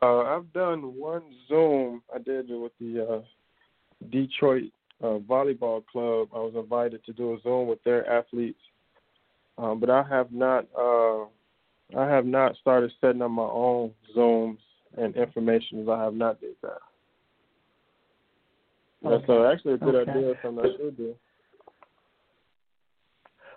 Uh, 0.01 0.21
I've 0.21 0.51
done 0.53 0.97
one 0.97 1.23
Zoom. 1.47 2.01
I 2.13 2.17
did 2.17 2.49
it 2.49 2.55
with 2.55 2.73
the 2.79 3.07
uh, 3.07 3.21
Detroit 4.09 4.71
uh, 5.01 5.19
Volleyball 5.19 5.85
Club. 5.85 6.29
I 6.33 6.39
was 6.39 6.53
invited 6.55 7.03
to 7.05 7.13
do 7.13 7.33
a 7.33 7.41
Zoom 7.41 7.67
with 7.67 7.83
their 7.83 8.09
athletes, 8.09 8.59
um, 9.57 9.79
but 9.79 9.89
I 9.89 10.03
have 10.03 10.31
not. 10.31 10.65
Uh, 10.77 11.25
I 11.95 12.07
have 12.07 12.25
not 12.25 12.55
started 12.59 12.91
setting 12.99 13.21
up 13.21 13.29
my 13.29 13.43
own 13.43 13.91
Zooms 14.15 14.57
and 14.97 15.15
information. 15.15 15.81
As 15.81 15.89
I 15.89 16.03
have 16.03 16.13
not 16.13 16.39
did 16.39 16.55
that. 16.61 16.79
Okay. 19.05 19.25
That's 19.27 19.53
actually 19.53 19.73
a 19.73 19.77
good 19.77 19.95
okay. 19.95 20.11
idea. 20.11 20.33
Something 20.41 20.65
I 20.65 20.77
should 20.77 20.97
do. 20.97 21.15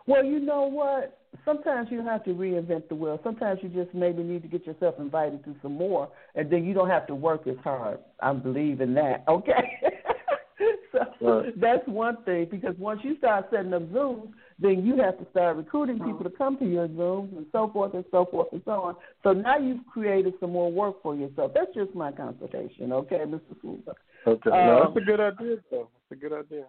Well, 0.07 0.25
you 0.25 0.39
know 0.39 0.63
what? 0.63 1.19
Sometimes 1.45 1.89
you 1.91 2.03
have 2.05 2.25
to 2.25 2.31
reinvent 2.31 2.89
the 2.89 2.95
wheel. 2.95 3.21
Sometimes 3.23 3.61
you 3.63 3.69
just 3.69 3.93
maybe 3.95 4.23
need 4.23 4.43
to 4.43 4.49
get 4.49 4.67
yourself 4.67 4.97
invited 4.99 5.45
to 5.45 5.55
some 5.63 5.75
more, 5.75 6.09
and 6.35 6.51
then 6.51 6.65
you 6.65 6.75
don't 6.75 6.89
have 6.89 7.07
to 7.09 7.15
work 7.15 7.47
as 7.47 7.57
hard. 7.63 7.99
I 8.21 8.33
believe 8.33 8.81
in 8.81 8.95
that. 8.95 9.25
Okay. 9.29 9.81
so 11.21 11.41
right. 11.41 11.61
that's 11.61 11.87
one 11.87 12.23
thing 12.25 12.47
because 12.51 12.75
once 12.79 13.01
you 13.03 13.17
start 13.19 13.47
setting 13.51 13.75
up 13.75 13.83
Zooms, 13.91 14.31
then 14.59 14.87
you 14.87 14.97
have 14.99 15.19
to 15.19 15.27
start 15.31 15.57
recruiting 15.57 15.99
people 15.99 16.25
to 16.25 16.31
come 16.31 16.59
to 16.59 16.65
your 16.65 16.89
Zooms 16.89 17.37
and 17.37 17.47
so 17.53 17.69
forth 17.73 17.95
and 17.95 18.05
so 18.11 18.25
forth 18.25 18.49
and 18.53 18.63
so 18.65 18.73
on. 18.73 18.97
So 19.23 19.33
now 19.33 19.59
you've 19.59 19.87
created 19.93 20.35
some 20.41 20.53
more 20.53 20.73
work 20.73 21.03
for 21.03 21.15
yourself. 21.15 21.53
That's 21.55 21.75
just 21.75 21.95
my 21.95 22.11
consultation, 22.13 22.93
okay, 22.93 23.19
Mr. 23.27 23.41
Souza? 23.61 23.95
Okay, 24.27 24.51
um, 24.51 24.67
no, 24.67 24.83
that's 24.85 24.97
a 24.97 25.07
good 25.07 25.21
idea, 25.21 25.57
though. 25.71 25.89
That's 26.11 26.13
a 26.13 26.29
good 26.29 26.33
idea. 26.33 26.65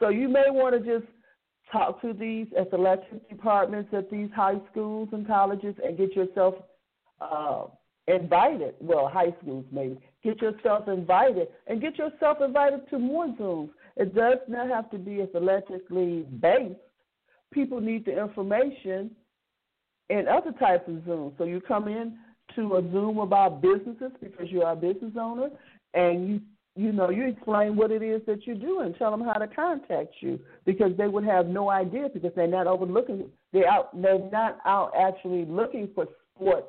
So 0.00 0.08
you 0.08 0.28
may 0.28 0.46
want 0.48 0.74
to 0.74 0.98
just 1.00 1.10
talk 1.72 2.00
to 2.02 2.12
these 2.12 2.46
athletic 2.58 3.28
departments 3.28 3.90
at 3.92 4.10
these 4.10 4.28
high 4.34 4.60
schools 4.70 5.08
and 5.12 5.26
colleges 5.26 5.74
and 5.84 5.96
get 5.96 6.16
yourself 6.16 6.54
uh, 7.20 7.64
invited. 8.06 8.74
Well, 8.80 9.08
high 9.08 9.34
schools 9.42 9.64
maybe. 9.70 9.98
Get 10.24 10.40
yourself 10.42 10.88
invited 10.88 11.48
and 11.66 11.80
get 11.80 11.96
yourself 11.96 12.38
invited 12.44 12.88
to 12.90 12.98
more 12.98 13.26
Zooms. 13.40 13.70
It 13.96 14.14
does 14.14 14.38
not 14.48 14.68
have 14.68 14.90
to 14.90 14.98
be 14.98 15.22
athletically 15.22 16.26
based. 16.40 16.80
People 17.52 17.80
need 17.80 18.04
the 18.04 18.20
information 18.20 19.10
in 20.10 20.26
other 20.28 20.52
types 20.52 20.88
of 20.88 21.04
Zoom. 21.04 21.32
So 21.38 21.44
you 21.44 21.60
come 21.60 21.88
in 21.88 22.18
to 22.56 22.76
a 22.76 22.82
Zoom 22.92 23.18
about 23.18 23.60
businesses 23.60 24.12
because 24.20 24.50
you 24.50 24.62
are 24.62 24.72
a 24.72 24.76
business 24.76 25.12
owner 25.18 25.48
and 25.94 26.28
you 26.28 26.40
you 26.78 26.92
know, 26.92 27.10
you 27.10 27.26
explain 27.26 27.74
what 27.74 27.90
it 27.90 28.04
is 28.04 28.22
that 28.26 28.46
you 28.46 28.54
do 28.54 28.80
and 28.80 28.94
tell 28.96 29.10
them 29.10 29.22
how 29.22 29.32
to 29.32 29.48
contact 29.48 30.14
you 30.20 30.38
because 30.64 30.92
they 30.96 31.08
would 31.08 31.24
have 31.24 31.46
no 31.46 31.70
idea 31.70 32.08
because 32.08 32.30
they're 32.36 32.46
not 32.46 32.68
overlooking. 32.68 33.28
They're 33.52 33.68
out. 33.68 34.00
They're 34.00 34.30
not 34.30 34.58
out 34.64 34.92
actually 34.96 35.44
looking 35.44 35.88
for 35.92 36.06
sports 36.36 36.68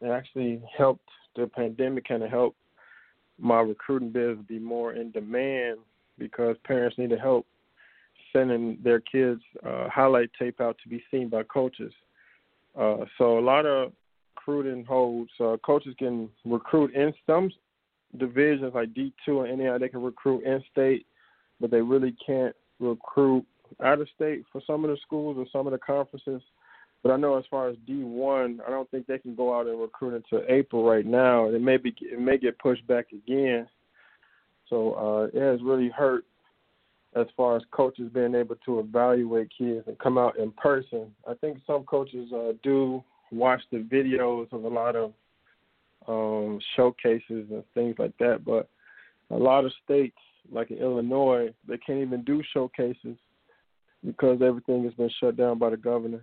it 0.00 0.08
actually 0.08 0.60
helped 0.76 1.08
the 1.36 1.46
pandemic 1.46 2.08
kind 2.08 2.22
of 2.22 2.30
helped 2.30 2.56
my 3.38 3.60
recruiting 3.60 4.10
business 4.10 4.44
be 4.48 4.58
more 4.58 4.94
in 4.94 5.10
demand 5.10 5.78
because 6.18 6.56
parents 6.64 6.96
needed 6.98 7.20
help 7.20 7.46
sending 8.34 8.78
their 8.82 9.00
kids 9.00 9.40
uh, 9.66 9.88
highlight 9.88 10.30
tape 10.38 10.60
out 10.60 10.76
to 10.82 10.88
be 10.88 11.02
seen 11.10 11.28
by 11.28 11.42
coaches. 11.44 11.92
Uh, 12.78 13.04
so 13.18 13.38
a 13.38 13.40
lot 13.40 13.64
of 13.64 13.92
recruiting 14.36 14.84
holds. 14.84 15.30
Uh, 15.40 15.56
coaches 15.64 15.94
can 15.98 16.28
recruit 16.44 16.94
in 16.94 17.12
some 17.26 17.50
divisions 18.18 18.72
like 18.74 18.92
D2 18.94 19.50
and 19.50 19.58
NAI. 19.58 19.78
They 19.78 19.88
can 19.88 20.02
recruit 20.02 20.44
in 20.44 20.62
state, 20.70 21.06
but 21.60 21.70
they 21.70 21.80
really 21.80 22.14
can't 22.24 22.54
recruit 22.80 23.44
out 23.82 24.00
of 24.00 24.08
state 24.14 24.44
for 24.52 24.60
some 24.66 24.84
of 24.84 24.90
the 24.90 24.96
schools 25.02 25.36
or 25.38 25.46
some 25.52 25.66
of 25.66 25.72
the 25.72 25.78
conferences. 25.78 26.42
But 27.02 27.12
I 27.12 27.16
know 27.16 27.36
as 27.36 27.44
far 27.50 27.68
as 27.68 27.76
D1, 27.88 28.58
I 28.66 28.70
don't 28.70 28.90
think 28.90 29.06
they 29.06 29.18
can 29.18 29.34
go 29.34 29.58
out 29.58 29.66
and 29.66 29.80
recruit 29.80 30.14
until 30.14 30.44
April 30.48 30.84
right 30.84 31.04
now. 31.04 31.48
It 31.48 31.60
may 31.60 31.76
be 31.76 31.94
it 32.00 32.20
may 32.20 32.38
get 32.38 32.58
pushed 32.58 32.86
back 32.86 33.06
again. 33.12 33.68
So 34.70 34.94
uh, 34.94 35.36
it 35.36 35.42
has 35.42 35.60
really 35.62 35.90
hurt 35.90 36.24
as 37.14 37.26
far 37.36 37.56
as 37.56 37.62
coaches 37.70 38.10
being 38.12 38.34
able 38.34 38.56
to 38.64 38.80
evaluate 38.80 39.48
kids 39.56 39.86
and 39.86 39.98
come 39.98 40.18
out 40.18 40.38
in 40.38 40.50
person. 40.52 41.14
I 41.28 41.34
think 41.34 41.58
some 41.66 41.84
coaches 41.84 42.32
uh, 42.32 42.52
do 42.62 43.02
watch 43.30 43.62
the 43.70 43.78
videos 43.78 44.52
of 44.52 44.64
a 44.64 44.68
lot 44.68 44.96
of 44.96 45.12
um, 46.06 46.58
showcases 46.76 47.46
and 47.50 47.64
things 47.74 47.96
like 47.98 48.16
that, 48.18 48.44
but 48.44 48.68
a 49.30 49.36
lot 49.36 49.64
of 49.64 49.72
states, 49.84 50.16
like 50.52 50.70
in 50.70 50.78
Illinois, 50.78 51.52
they 51.66 51.78
can't 51.78 52.00
even 52.00 52.22
do 52.24 52.42
showcases 52.52 53.16
because 54.04 54.42
everything 54.42 54.84
has 54.84 54.92
been 54.94 55.10
shut 55.20 55.36
down 55.36 55.58
by 55.58 55.70
the 55.70 55.76
governor. 55.76 56.22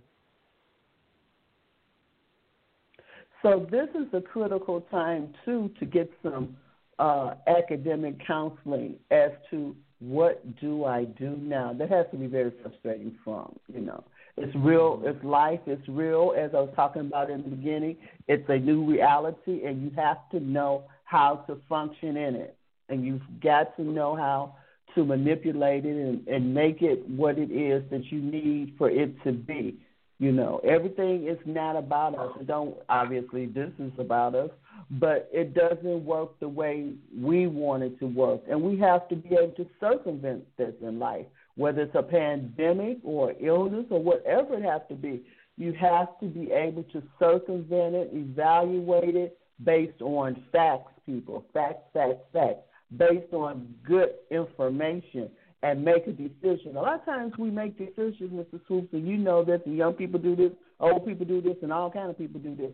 So 3.42 3.66
this 3.70 3.88
is 4.00 4.06
a 4.12 4.20
critical 4.20 4.82
time 4.82 5.34
too 5.44 5.70
to 5.80 5.84
get 5.84 6.08
some 6.22 6.56
uh, 7.00 7.34
academic 7.48 8.24
counseling 8.24 8.94
as 9.10 9.30
to 9.50 9.74
what 10.02 10.60
do 10.60 10.84
I 10.84 11.04
do 11.04 11.36
now. 11.40 11.72
That 11.72 11.90
has 11.90 12.06
to 12.10 12.16
be 12.16 12.26
very 12.26 12.52
frustrating 12.62 13.16
from 13.24 13.58
you 13.72 13.80
know. 13.80 14.04
It's 14.36 14.54
real. 14.56 15.02
It's 15.04 15.22
life. 15.22 15.60
It's 15.66 15.86
real. 15.88 16.32
As 16.36 16.50
I 16.54 16.60
was 16.60 16.72
talking 16.74 17.02
about 17.02 17.30
in 17.30 17.42
the 17.42 17.50
beginning, 17.50 17.96
it's 18.28 18.48
a 18.48 18.58
new 18.58 18.84
reality, 18.90 19.64
and 19.64 19.82
you 19.82 19.90
have 19.96 20.28
to 20.30 20.40
know 20.40 20.84
how 21.04 21.44
to 21.46 21.58
function 21.68 22.16
in 22.16 22.34
it, 22.36 22.56
and 22.88 23.04
you've 23.04 23.20
got 23.42 23.76
to 23.76 23.82
know 23.82 24.16
how 24.16 24.56
to 24.94 25.04
manipulate 25.04 25.84
it 25.84 25.96
and, 25.96 26.26
and 26.26 26.54
make 26.54 26.82
it 26.82 27.06
what 27.08 27.38
it 27.38 27.50
is 27.50 27.82
that 27.90 28.10
you 28.10 28.20
need 28.20 28.74
for 28.78 28.90
it 28.90 29.14
to 29.24 29.32
be. 29.32 29.78
You 30.22 30.30
know, 30.30 30.60
everything 30.62 31.26
is 31.26 31.38
not 31.44 31.74
about 31.74 32.16
us. 32.16 32.30
It 32.38 32.46
don't 32.46 32.76
obviously 32.88 33.46
this 33.46 33.72
is 33.80 33.90
about 33.98 34.36
us, 34.36 34.50
but 34.88 35.28
it 35.32 35.52
doesn't 35.52 36.04
work 36.04 36.38
the 36.38 36.48
way 36.48 36.92
we 37.12 37.48
want 37.48 37.82
it 37.82 37.98
to 37.98 38.06
work. 38.06 38.40
And 38.48 38.62
we 38.62 38.78
have 38.78 39.08
to 39.08 39.16
be 39.16 39.30
able 39.34 39.52
to 39.56 39.66
circumvent 39.80 40.44
this 40.56 40.74
in 40.80 41.00
life, 41.00 41.26
whether 41.56 41.82
it's 41.82 41.96
a 41.96 42.04
pandemic 42.04 42.98
or 43.02 43.34
illness 43.40 43.86
or 43.90 44.00
whatever 44.00 44.54
it 44.54 44.62
has 44.62 44.82
to 44.90 44.94
be. 44.94 45.24
You 45.56 45.72
have 45.72 46.16
to 46.20 46.26
be 46.26 46.52
able 46.52 46.84
to 46.92 47.02
circumvent 47.18 47.96
it, 47.96 48.10
evaluate 48.12 49.16
it 49.16 49.36
based 49.64 50.00
on 50.02 50.40
facts, 50.52 50.92
people. 51.04 51.44
Facts, 51.52 51.82
facts, 51.92 52.22
facts. 52.32 52.60
Based 52.96 53.32
on 53.32 53.74
good 53.84 54.10
information 54.30 55.30
and 55.62 55.84
make 55.84 56.06
a 56.06 56.12
decision. 56.12 56.76
A 56.76 56.80
lot 56.80 56.94
of 56.94 57.04
times 57.04 57.32
we 57.38 57.50
make 57.50 57.78
decisions, 57.78 58.32
Mr. 58.32 58.60
Swopes, 58.66 58.92
and 58.92 59.06
you 59.06 59.16
know 59.16 59.44
that 59.44 59.64
the 59.64 59.70
young 59.70 59.92
people 59.92 60.18
do 60.18 60.34
this, 60.34 60.50
old 60.80 61.06
people 61.06 61.24
do 61.24 61.40
this, 61.40 61.56
and 61.62 61.72
all 61.72 61.90
kind 61.90 62.10
of 62.10 62.18
people 62.18 62.40
do 62.40 62.56
this 62.56 62.72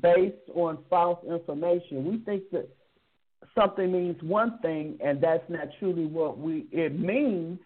based 0.00 0.50
on 0.54 0.78
false 0.90 1.18
information. 1.28 2.10
We 2.10 2.18
think 2.24 2.50
that 2.50 2.68
something 3.54 3.92
means 3.92 4.20
one 4.22 4.58
thing, 4.62 4.98
and 5.04 5.20
that's 5.20 5.48
not 5.48 5.68
truly 5.78 6.06
what 6.06 6.38
we 6.38 6.66
it 6.72 6.98
means, 6.98 7.58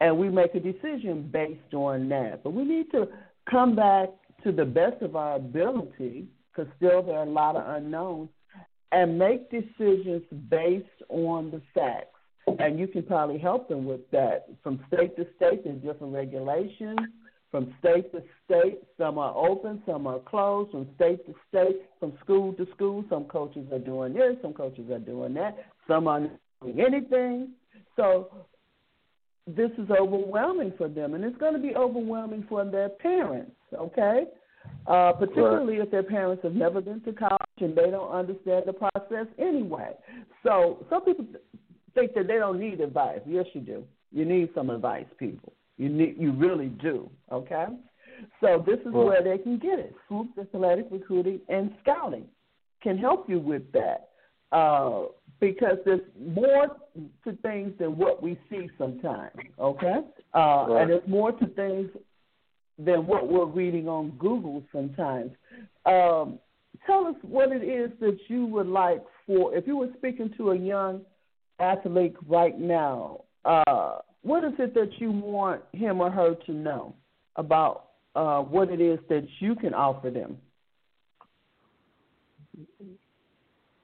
and 0.00 0.18
we 0.18 0.30
make 0.30 0.54
a 0.54 0.60
decision 0.60 1.28
based 1.32 1.74
on 1.74 2.08
that. 2.08 2.42
But 2.42 2.50
we 2.50 2.64
need 2.64 2.90
to 2.92 3.08
come 3.48 3.76
back 3.76 4.08
to 4.44 4.52
the 4.52 4.64
best 4.64 5.02
of 5.02 5.14
our 5.14 5.36
ability, 5.36 6.26
because 6.50 6.72
still 6.76 7.02
there 7.02 7.18
are 7.18 7.26
a 7.26 7.30
lot 7.30 7.56
of 7.56 7.68
unknowns, 7.76 8.30
and 8.92 9.18
make 9.18 9.50
decisions 9.50 10.22
based 10.48 10.86
on 11.08 11.50
the 11.50 11.60
facts. 11.74 12.15
And 12.58 12.78
you 12.78 12.86
can 12.86 13.02
probably 13.02 13.38
help 13.38 13.68
them 13.68 13.84
with 13.84 14.08
that. 14.12 14.48
From 14.62 14.80
state 14.92 15.16
to 15.16 15.26
state, 15.36 15.64
there's 15.64 15.82
different 15.82 16.14
regulations. 16.14 16.98
From 17.50 17.74
state 17.80 18.12
to 18.12 18.22
state, 18.44 18.82
some 18.98 19.18
are 19.18 19.34
open, 19.36 19.82
some 19.86 20.06
are 20.06 20.18
closed. 20.20 20.70
From 20.72 20.88
state 20.96 21.26
to 21.26 21.34
state, 21.48 21.82
from 21.98 22.12
school 22.22 22.52
to 22.54 22.66
school, 22.74 23.04
some 23.08 23.24
coaches 23.24 23.66
are 23.72 23.78
doing 23.78 24.14
this, 24.14 24.36
some 24.42 24.52
coaches 24.52 24.90
are 24.90 24.98
doing 24.98 25.34
that, 25.34 25.56
some 25.88 26.06
are 26.06 26.20
not 26.20 26.30
doing 26.62 26.80
anything. 26.80 27.50
So 27.96 28.30
this 29.46 29.70
is 29.78 29.90
overwhelming 29.90 30.72
for 30.76 30.88
them, 30.88 31.14
and 31.14 31.24
it's 31.24 31.38
going 31.38 31.54
to 31.54 31.60
be 31.60 31.74
overwhelming 31.74 32.44
for 32.48 32.64
their 32.64 32.88
parents, 32.88 33.52
okay? 33.74 34.24
Uh, 34.86 35.12
particularly 35.12 35.76
if 35.76 35.90
their 35.90 36.02
parents 36.02 36.42
have 36.42 36.54
never 36.54 36.80
been 36.80 37.00
to 37.02 37.12
college 37.12 37.38
and 37.60 37.76
they 37.76 37.90
don't 37.90 38.10
understand 38.10 38.64
the 38.66 38.72
process 38.72 39.26
anyway. 39.38 39.92
So 40.42 40.84
some 40.90 41.04
people 41.04 41.24
think 41.96 42.14
that 42.14 42.28
they 42.28 42.34
don't 42.34 42.60
need 42.60 42.80
advice. 42.80 43.20
Yes, 43.26 43.46
you 43.54 43.60
do. 43.60 43.84
You 44.12 44.24
need 44.24 44.50
some 44.54 44.70
advice, 44.70 45.06
people. 45.18 45.52
You 45.78 45.88
need, 45.88 46.16
you 46.18 46.32
really 46.32 46.68
do. 46.68 47.10
Okay. 47.32 47.66
So 48.40 48.62
this 48.64 48.78
is 48.80 48.92
well, 48.92 49.06
where 49.06 49.22
they 49.22 49.38
can 49.42 49.58
get 49.58 49.78
it. 49.78 49.94
Swopes 50.06 50.38
Athletic 50.40 50.86
Recruiting 50.90 51.40
and 51.48 51.74
Scouting 51.82 52.26
can 52.82 52.96
help 52.96 53.28
you 53.28 53.40
with 53.40 53.62
that 53.72 54.10
uh, 54.52 55.06
because 55.40 55.76
there's 55.84 56.00
more 56.34 56.68
to 57.24 57.32
things 57.42 57.72
than 57.78 57.96
what 57.96 58.22
we 58.22 58.38
see 58.48 58.70
sometimes. 58.78 59.32
Okay. 59.58 59.96
Uh, 60.34 60.38
right. 60.68 60.82
And 60.82 60.90
there's 60.92 61.08
more 61.08 61.32
to 61.32 61.46
things 61.48 61.90
than 62.78 63.06
what 63.06 63.28
we're 63.28 63.46
reading 63.46 63.88
on 63.88 64.10
Google 64.18 64.62
sometimes. 64.72 65.32
Um, 65.84 66.38
tell 66.86 67.06
us 67.06 67.16
what 67.22 67.50
it 67.52 67.64
is 67.64 67.90
that 68.00 68.18
you 68.28 68.46
would 68.46 68.66
like 68.66 69.02
for 69.26 69.54
if 69.54 69.66
you 69.66 69.76
were 69.76 69.88
speaking 69.96 70.32
to 70.36 70.50
a 70.52 70.56
young 70.56 71.00
athlete 71.58 72.14
right 72.28 72.58
now, 72.58 73.22
uh, 73.44 73.98
what 74.22 74.44
is 74.44 74.52
it 74.58 74.74
that 74.74 74.90
you 74.98 75.10
want 75.10 75.62
him 75.72 76.00
or 76.00 76.10
her 76.10 76.34
to 76.46 76.52
know 76.52 76.94
about 77.36 77.90
uh, 78.14 78.40
what 78.40 78.70
it 78.70 78.80
is 78.80 78.98
that 79.08 79.26
you 79.40 79.54
can 79.54 79.72
offer 79.72 80.10
them? 80.10 80.38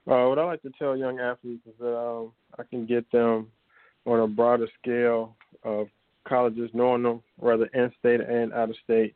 Uh, 0.05 0.27
what 0.27 0.39
I 0.39 0.43
like 0.43 0.61
to 0.63 0.71
tell 0.77 0.97
young 0.97 1.19
athletes 1.19 1.65
is 1.65 1.73
that 1.79 1.97
um, 1.97 2.33
I 2.59 2.63
can 2.63 2.85
get 2.85 3.09
them 3.11 3.47
on 4.05 4.19
a 4.19 4.27
broader 4.27 4.67
scale 4.81 5.37
of 5.63 5.87
colleges, 6.27 6.69
knowing 6.73 7.03
them 7.03 7.21
rather 7.39 7.65
in 7.67 7.91
state 7.99 8.19
and 8.19 8.51
out 8.53 8.69
of 8.69 8.75
state. 8.83 9.15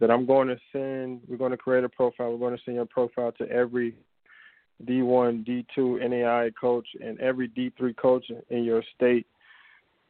That 0.00 0.10
I'm 0.10 0.26
going 0.26 0.48
to 0.48 0.56
send, 0.72 1.20
we're 1.28 1.36
going 1.36 1.52
to 1.52 1.56
create 1.56 1.84
a 1.84 1.88
profile. 1.88 2.32
We're 2.32 2.38
going 2.38 2.56
to 2.56 2.62
send 2.64 2.74
your 2.74 2.86
profile 2.86 3.30
to 3.38 3.48
every 3.48 3.94
D1, 4.86 5.46
D2, 5.46 6.08
NAI 6.08 6.50
coach, 6.60 6.86
and 7.00 7.18
every 7.20 7.48
D3 7.48 7.96
coach 7.96 8.24
in 8.50 8.64
your 8.64 8.82
state, 8.94 9.26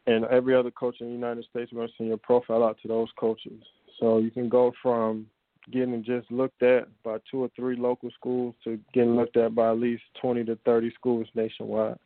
and 0.07 0.25
every 0.27 0.55
other 0.55 0.71
coach 0.71 0.97
in 1.01 1.07
the 1.07 1.13
United 1.13 1.45
States. 1.45 1.73
We're 1.73 1.81
going 1.81 1.89
to 1.89 1.95
send 1.97 2.09
your 2.09 2.19
profile 2.19 2.65
out 2.65 2.79
to 2.83 2.89
those 2.89 3.09
coaches. 3.17 3.63
So 4.01 4.19
you 4.19 4.31
can 4.31 4.49
go 4.49 4.73
from 4.83 5.27
getting 5.71 6.03
just 6.03 6.31
looked 6.31 6.63
at 6.63 6.89
by 7.05 7.19
two 7.31 7.45
or 7.45 7.51
three 7.55 7.77
local 7.77 8.11
schools 8.11 8.55
to 8.65 8.79
getting 8.93 9.15
looked 9.15 9.37
at 9.37 9.55
by 9.55 9.71
at 9.71 9.79
least 9.79 10.03
20 10.21 10.45
to 10.45 10.57
30 10.65 10.93
schools 10.95 11.27
nationwide. 11.35 11.99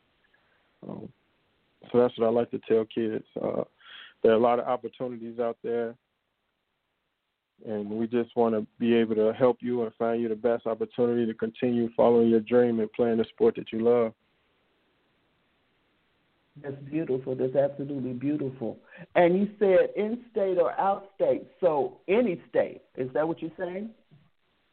Um, 0.87 1.09
so 1.91 1.99
that's 1.99 2.19
what 2.19 2.27
I 2.27 2.31
like 2.31 2.51
to 2.51 2.61
tell 2.69 2.85
kids. 2.85 3.25
Uh, 3.41 3.63
there 4.23 4.33
are 4.33 4.37
a 4.37 4.41
lot 4.41 4.59
of 4.59 4.67
opportunities 4.67 5.39
out 5.39 5.57
there 5.63 5.95
and 7.65 7.89
we 7.89 8.07
just 8.07 8.35
want 8.37 8.55
to 8.55 8.67
be 8.79 8.95
able 8.95 9.15
to 9.15 9.33
help 9.33 9.59
you 9.61 9.83
and 9.83 9.93
find 9.95 10.21
you 10.21 10.29
the 10.29 10.35
best 10.35 10.67
opportunity 10.67 11.27
to 11.27 11.35
continue 11.35 11.89
following 11.97 12.29
your 12.29 12.41
dream 12.41 12.81
and 12.81 12.93
playing 12.93 13.19
the 13.19 13.25
sport 13.25 13.57
that 13.57 13.73
you 13.73 13.81
love. 13.81 14.13
That's 16.63 16.77
beautiful. 16.91 17.35
That's 17.35 17.55
absolutely 17.55 18.15
beautiful. 18.15 18.79
And 19.15 19.39
you 19.39 19.49
said 19.59 19.91
in 19.95 20.25
state 20.31 20.59
or 20.59 20.79
out 20.81 21.11
state, 21.15 21.47
so 21.61 21.99
any 22.09 22.41
state. 22.49 22.83
Is 22.97 23.11
that 23.13 23.27
what 23.27 23.43
you're 23.43 23.51
saying? 23.59 23.91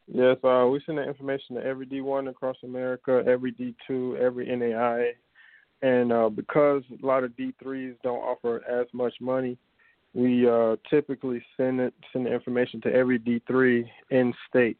Yes, 0.07 0.37
uh, 0.43 0.67
we 0.71 0.81
send 0.85 0.97
the 0.97 1.03
information 1.03 1.55
to 1.55 1.63
every 1.63 1.85
D1 1.85 2.29
across 2.29 2.57
America, 2.63 3.23
every 3.25 3.53
D2, 3.53 4.17
every 4.17 4.53
NAI. 4.55 5.11
And 5.81 6.13
uh, 6.13 6.29
because 6.29 6.83
a 7.01 7.05
lot 7.05 7.23
of 7.23 7.31
D3s 7.31 7.95
don't 8.03 8.19
offer 8.19 8.63
as 8.69 8.87
much 8.93 9.13
money, 9.19 9.57
we 10.13 10.47
uh, 10.47 10.75
typically 10.89 11.43
send 11.57 11.79
it 11.79 11.93
send 12.11 12.25
the 12.25 12.33
information 12.33 12.81
to 12.81 12.93
every 12.93 13.17
D 13.17 13.41
three 13.47 13.89
in 14.11 14.33
state. 14.49 14.77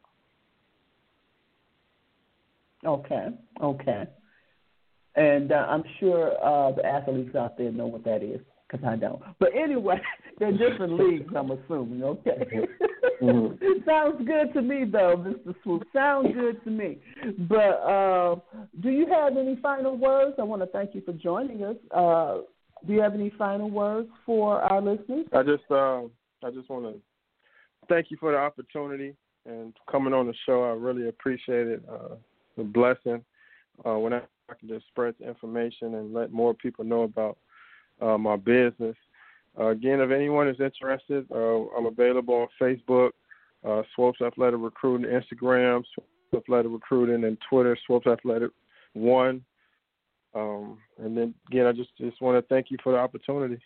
Okay, 2.86 3.28
okay, 3.62 4.04
and 5.16 5.52
uh, 5.52 5.66
I'm 5.70 5.84
sure 6.00 6.34
uh, 6.44 6.74
the 6.74 6.86
athletes 6.86 7.36
out 7.36 7.58
there 7.58 7.72
know 7.72 7.88
what 7.88 8.04
that 8.04 8.22
is 8.22 8.42
because 8.70 8.86
I 8.86 8.96
don't. 8.96 9.22
But 9.40 9.50
anyway, 9.56 10.02
they're 10.40 10.52
different 10.52 11.00
leagues. 11.00 11.34
I'm 11.36 11.52
assuming. 11.52 12.04
Okay, 12.04 12.68
mm-hmm. 13.22 13.66
sounds 13.88 14.28
good 14.28 14.54
to 14.54 14.62
me 14.62 14.84
though, 14.86 15.16
Mr. 15.18 15.56
Swope. 15.64 15.84
Sounds 15.94 16.28
good 16.34 16.64
to 16.66 16.70
me. 16.70 17.00
But 17.48 17.56
uh, 17.56 18.36
do 18.82 18.90
you 18.90 19.08
have 19.08 19.38
any 19.38 19.58
final 19.62 19.98
words? 19.98 20.36
I 20.40 20.44
want 20.44 20.62
to 20.62 20.68
thank 20.68 20.94
you 20.94 21.02
for 21.02 21.14
joining 21.14 21.64
us. 21.64 21.78
Do 22.86 22.94
you 22.94 23.02
have 23.02 23.14
any 23.14 23.32
final 23.38 23.70
words 23.70 24.10
for 24.26 24.62
our 24.62 24.82
listeners? 24.82 25.26
I 25.34 25.44
just 25.44 25.64
uh, 25.72 26.02
I 26.44 26.52
just 26.54 26.70
want 26.70 26.86
to 26.86 27.00
thank 27.88 28.12
you 28.12 28.18
for 28.20 28.32
the 28.32 28.38
opportunity 28.38 29.16
and 29.46 29.74
coming 29.90 30.14
on 30.14 30.28
the 30.28 30.34
show. 30.46 30.64
I 30.64 30.74
really 30.74 31.08
appreciate 31.08 31.68
it. 31.68 31.84
Uh, 31.90 32.16
the 32.58 32.64
blessing 32.64 33.24
uh, 33.86 33.98
when 33.98 34.14
I 34.14 34.22
can 34.60 34.68
just 34.68 34.88
spread 34.88 35.16
the 35.20 35.28
information 35.28 35.96
and 35.96 36.14
let 36.14 36.32
more 36.32 36.54
people 36.54 36.86
know 36.86 37.04
about 37.04 37.38
uh, 38.02 38.18
my 38.18 38.36
business. 38.36 38.96
Uh, 39.60 39.68
again, 39.68 40.00
if 40.00 40.12
anyone 40.12 40.48
is 40.48 40.60
interested, 40.60 41.26
uh, 41.32 41.66
I'm 41.78 41.86
available 41.86 42.34
on 42.34 42.48
Facebook, 42.62 43.12
uh, 43.68 43.84
Swopes 43.96 44.22
Athletic 44.22 44.60
Recruiting, 44.60 45.10
Instagram, 45.10 45.84
Swopes 45.94 46.10
Athletic 46.36 46.72
Recruiting, 46.72 47.24
and 47.26 47.38
Twitter, 47.50 47.78
Swopes 47.86 48.08
Athletic 48.08 48.52
One. 48.94 49.44
Um, 50.36 50.80
and 50.98 51.16
then 51.16 51.34
again, 51.50 51.68
I 51.68 51.72
just 51.72 51.90
just 51.98 52.22
want 52.22 52.38
to 52.38 52.54
thank 52.54 52.72
you 52.72 52.78
for 52.84 52.94
the 52.94 52.98
opportunity. 52.98 53.62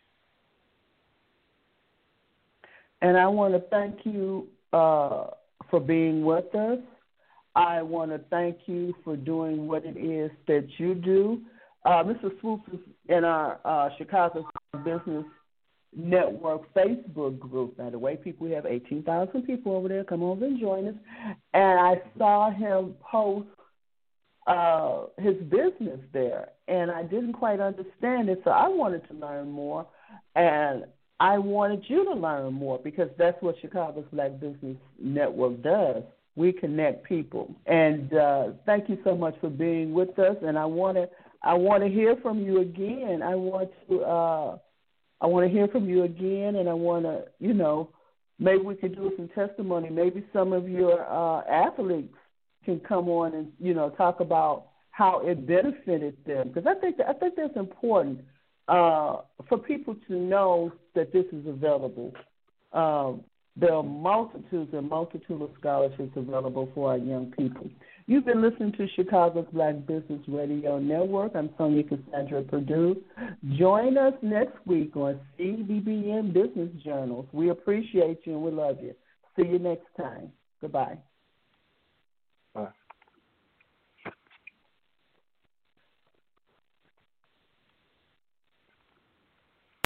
And 3.01 3.17
I 3.17 3.27
want 3.27 3.53
to 3.53 3.59
thank 3.69 3.99
you 4.05 4.47
uh, 4.73 5.27
for 5.69 5.79
being 5.79 6.25
with 6.25 6.53
us. 6.55 6.79
I 7.55 7.81
want 7.81 8.11
to 8.11 8.19
thank 8.29 8.57
you 8.65 8.93
for 9.03 9.15
doing 9.15 9.67
what 9.67 9.83
it 9.85 9.97
is 9.97 10.31
that 10.47 10.67
you 10.77 10.93
do. 10.93 11.41
Uh, 11.85 12.03
Mr. 12.03 12.29
Swopes 12.39 12.69
is 12.73 12.79
in 13.09 13.23
our 13.23 13.59
uh, 13.65 13.89
Chicago 13.97 14.47
Business 14.83 15.25
Network 15.95 16.71
Facebook 16.73 17.39
group. 17.39 17.77
By 17.77 17.89
the 17.89 17.97
way, 17.97 18.15
people, 18.15 18.45
we 18.45 18.53
have 18.53 18.65
18,000 18.65 19.43
people 19.43 19.75
over 19.75 19.87
there. 19.87 20.03
Come 20.03 20.21
over 20.21 20.45
and 20.45 20.59
join 20.59 20.87
us. 20.87 20.95
And 21.53 21.79
I 21.79 22.01
saw 22.17 22.51
him 22.51 22.93
post 23.01 23.47
uh, 24.47 25.07
his 25.17 25.35
business 25.43 25.99
there, 26.13 26.49
and 26.67 26.89
I 26.89 27.03
didn't 27.03 27.33
quite 27.33 27.59
understand 27.59 28.29
it, 28.29 28.41
so 28.45 28.51
I 28.51 28.67
wanted 28.69 29.07
to 29.09 29.13
learn 29.13 29.51
more, 29.51 29.85
and 30.35 30.85
I 31.19 31.37
wanted 31.37 31.83
you 31.87 32.05
to 32.05 32.13
learn 32.13 32.53
more 32.53 32.79
because 32.81 33.09
that's 33.17 33.41
what 33.41 33.55
Chicago's 33.61 34.05
Black 34.13 34.39
Business 34.39 34.77
Network 34.99 35.61
does. 35.63 36.03
We 36.35 36.53
connect 36.53 37.03
people, 37.03 37.53
and 37.65 38.13
uh, 38.13 38.43
thank 38.65 38.87
you 38.89 38.99
so 39.03 39.15
much 39.15 39.35
for 39.41 39.49
being 39.49 39.91
with 39.91 40.17
us. 40.19 40.37
And 40.43 40.57
I 40.57 40.65
want 40.65 40.95
to, 40.97 41.09
I 41.41 41.53
want 41.55 41.83
to 41.83 41.89
hear 41.89 42.15
from 42.21 42.39
you 42.39 42.61
again. 42.61 43.21
I 43.23 43.35
want 43.35 43.71
to, 43.89 44.01
uh, 44.01 44.57
I 45.19 45.25
want 45.25 45.47
to 45.47 45.51
hear 45.51 45.67
from 45.67 45.89
you 45.89 46.03
again, 46.03 46.57
and 46.57 46.69
I 46.69 46.73
want 46.73 47.05
to, 47.05 47.25
you 47.39 47.53
know, 47.53 47.89
maybe 48.39 48.59
we 48.59 48.75
could 48.75 48.95
do 48.95 49.11
some 49.17 49.29
testimony. 49.29 49.89
Maybe 49.89 50.23
some 50.31 50.53
of 50.53 50.69
your 50.69 51.01
uh, 51.01 51.41
athletes 51.49 52.13
can 52.67 52.79
come 52.81 53.07
on 53.07 53.33
and 53.33 53.47
you 53.67 53.73
know 53.73 53.89
talk 53.91 54.19
about 54.19 54.67
how 54.91 55.13
it 55.29 55.37
benefited 55.55 56.15
them 56.25 56.49
because 56.49 56.67
I 56.67 56.79
think 56.81 56.97
that, 56.97 57.07
I 57.07 57.13
think 57.13 57.35
that's 57.37 57.55
important 57.55 58.19
uh, 58.67 59.17
for 59.47 59.57
people 59.71 59.95
to 60.07 60.13
know 60.33 60.73
that 60.95 61.13
this 61.13 61.25
is 61.31 61.45
available. 61.47 62.11
Um, 62.73 63.23
There 63.59 63.73
are 63.73 63.83
multitudes 63.83 64.71
and 64.73 64.87
multitudes 64.87 65.41
of 65.41 65.49
scholarships 65.59 66.15
available 66.15 66.69
for 66.75 66.91
our 66.91 66.97
young 66.97 67.33
people. 67.39 67.67
You've 68.05 68.25
been 68.25 68.41
listening 68.41 68.73
to 68.73 68.87
Chicago's 68.95 69.47
Black 69.51 69.75
Business 69.87 70.21
Radio 70.27 70.77
Network. 70.79 71.31
I'm 71.35 71.49
Sonja 71.57 71.83
Cassandra 71.89 72.43
Perdue. 72.43 73.01
Join 73.57 73.97
us 73.97 74.13
next 74.21 74.57
week 74.65 74.95
on 74.95 75.19
CBBN 75.39 76.33
Business 76.33 76.69
Journals. 76.85 77.25
We 77.31 77.49
appreciate 77.49 78.19
you 78.25 78.33
and 78.35 78.43
we 78.43 78.51
love 78.51 78.77
you. 78.81 78.93
See 79.35 79.47
you 79.47 79.59
next 79.59 79.89
time. 79.97 80.31
Goodbye. 80.61 80.97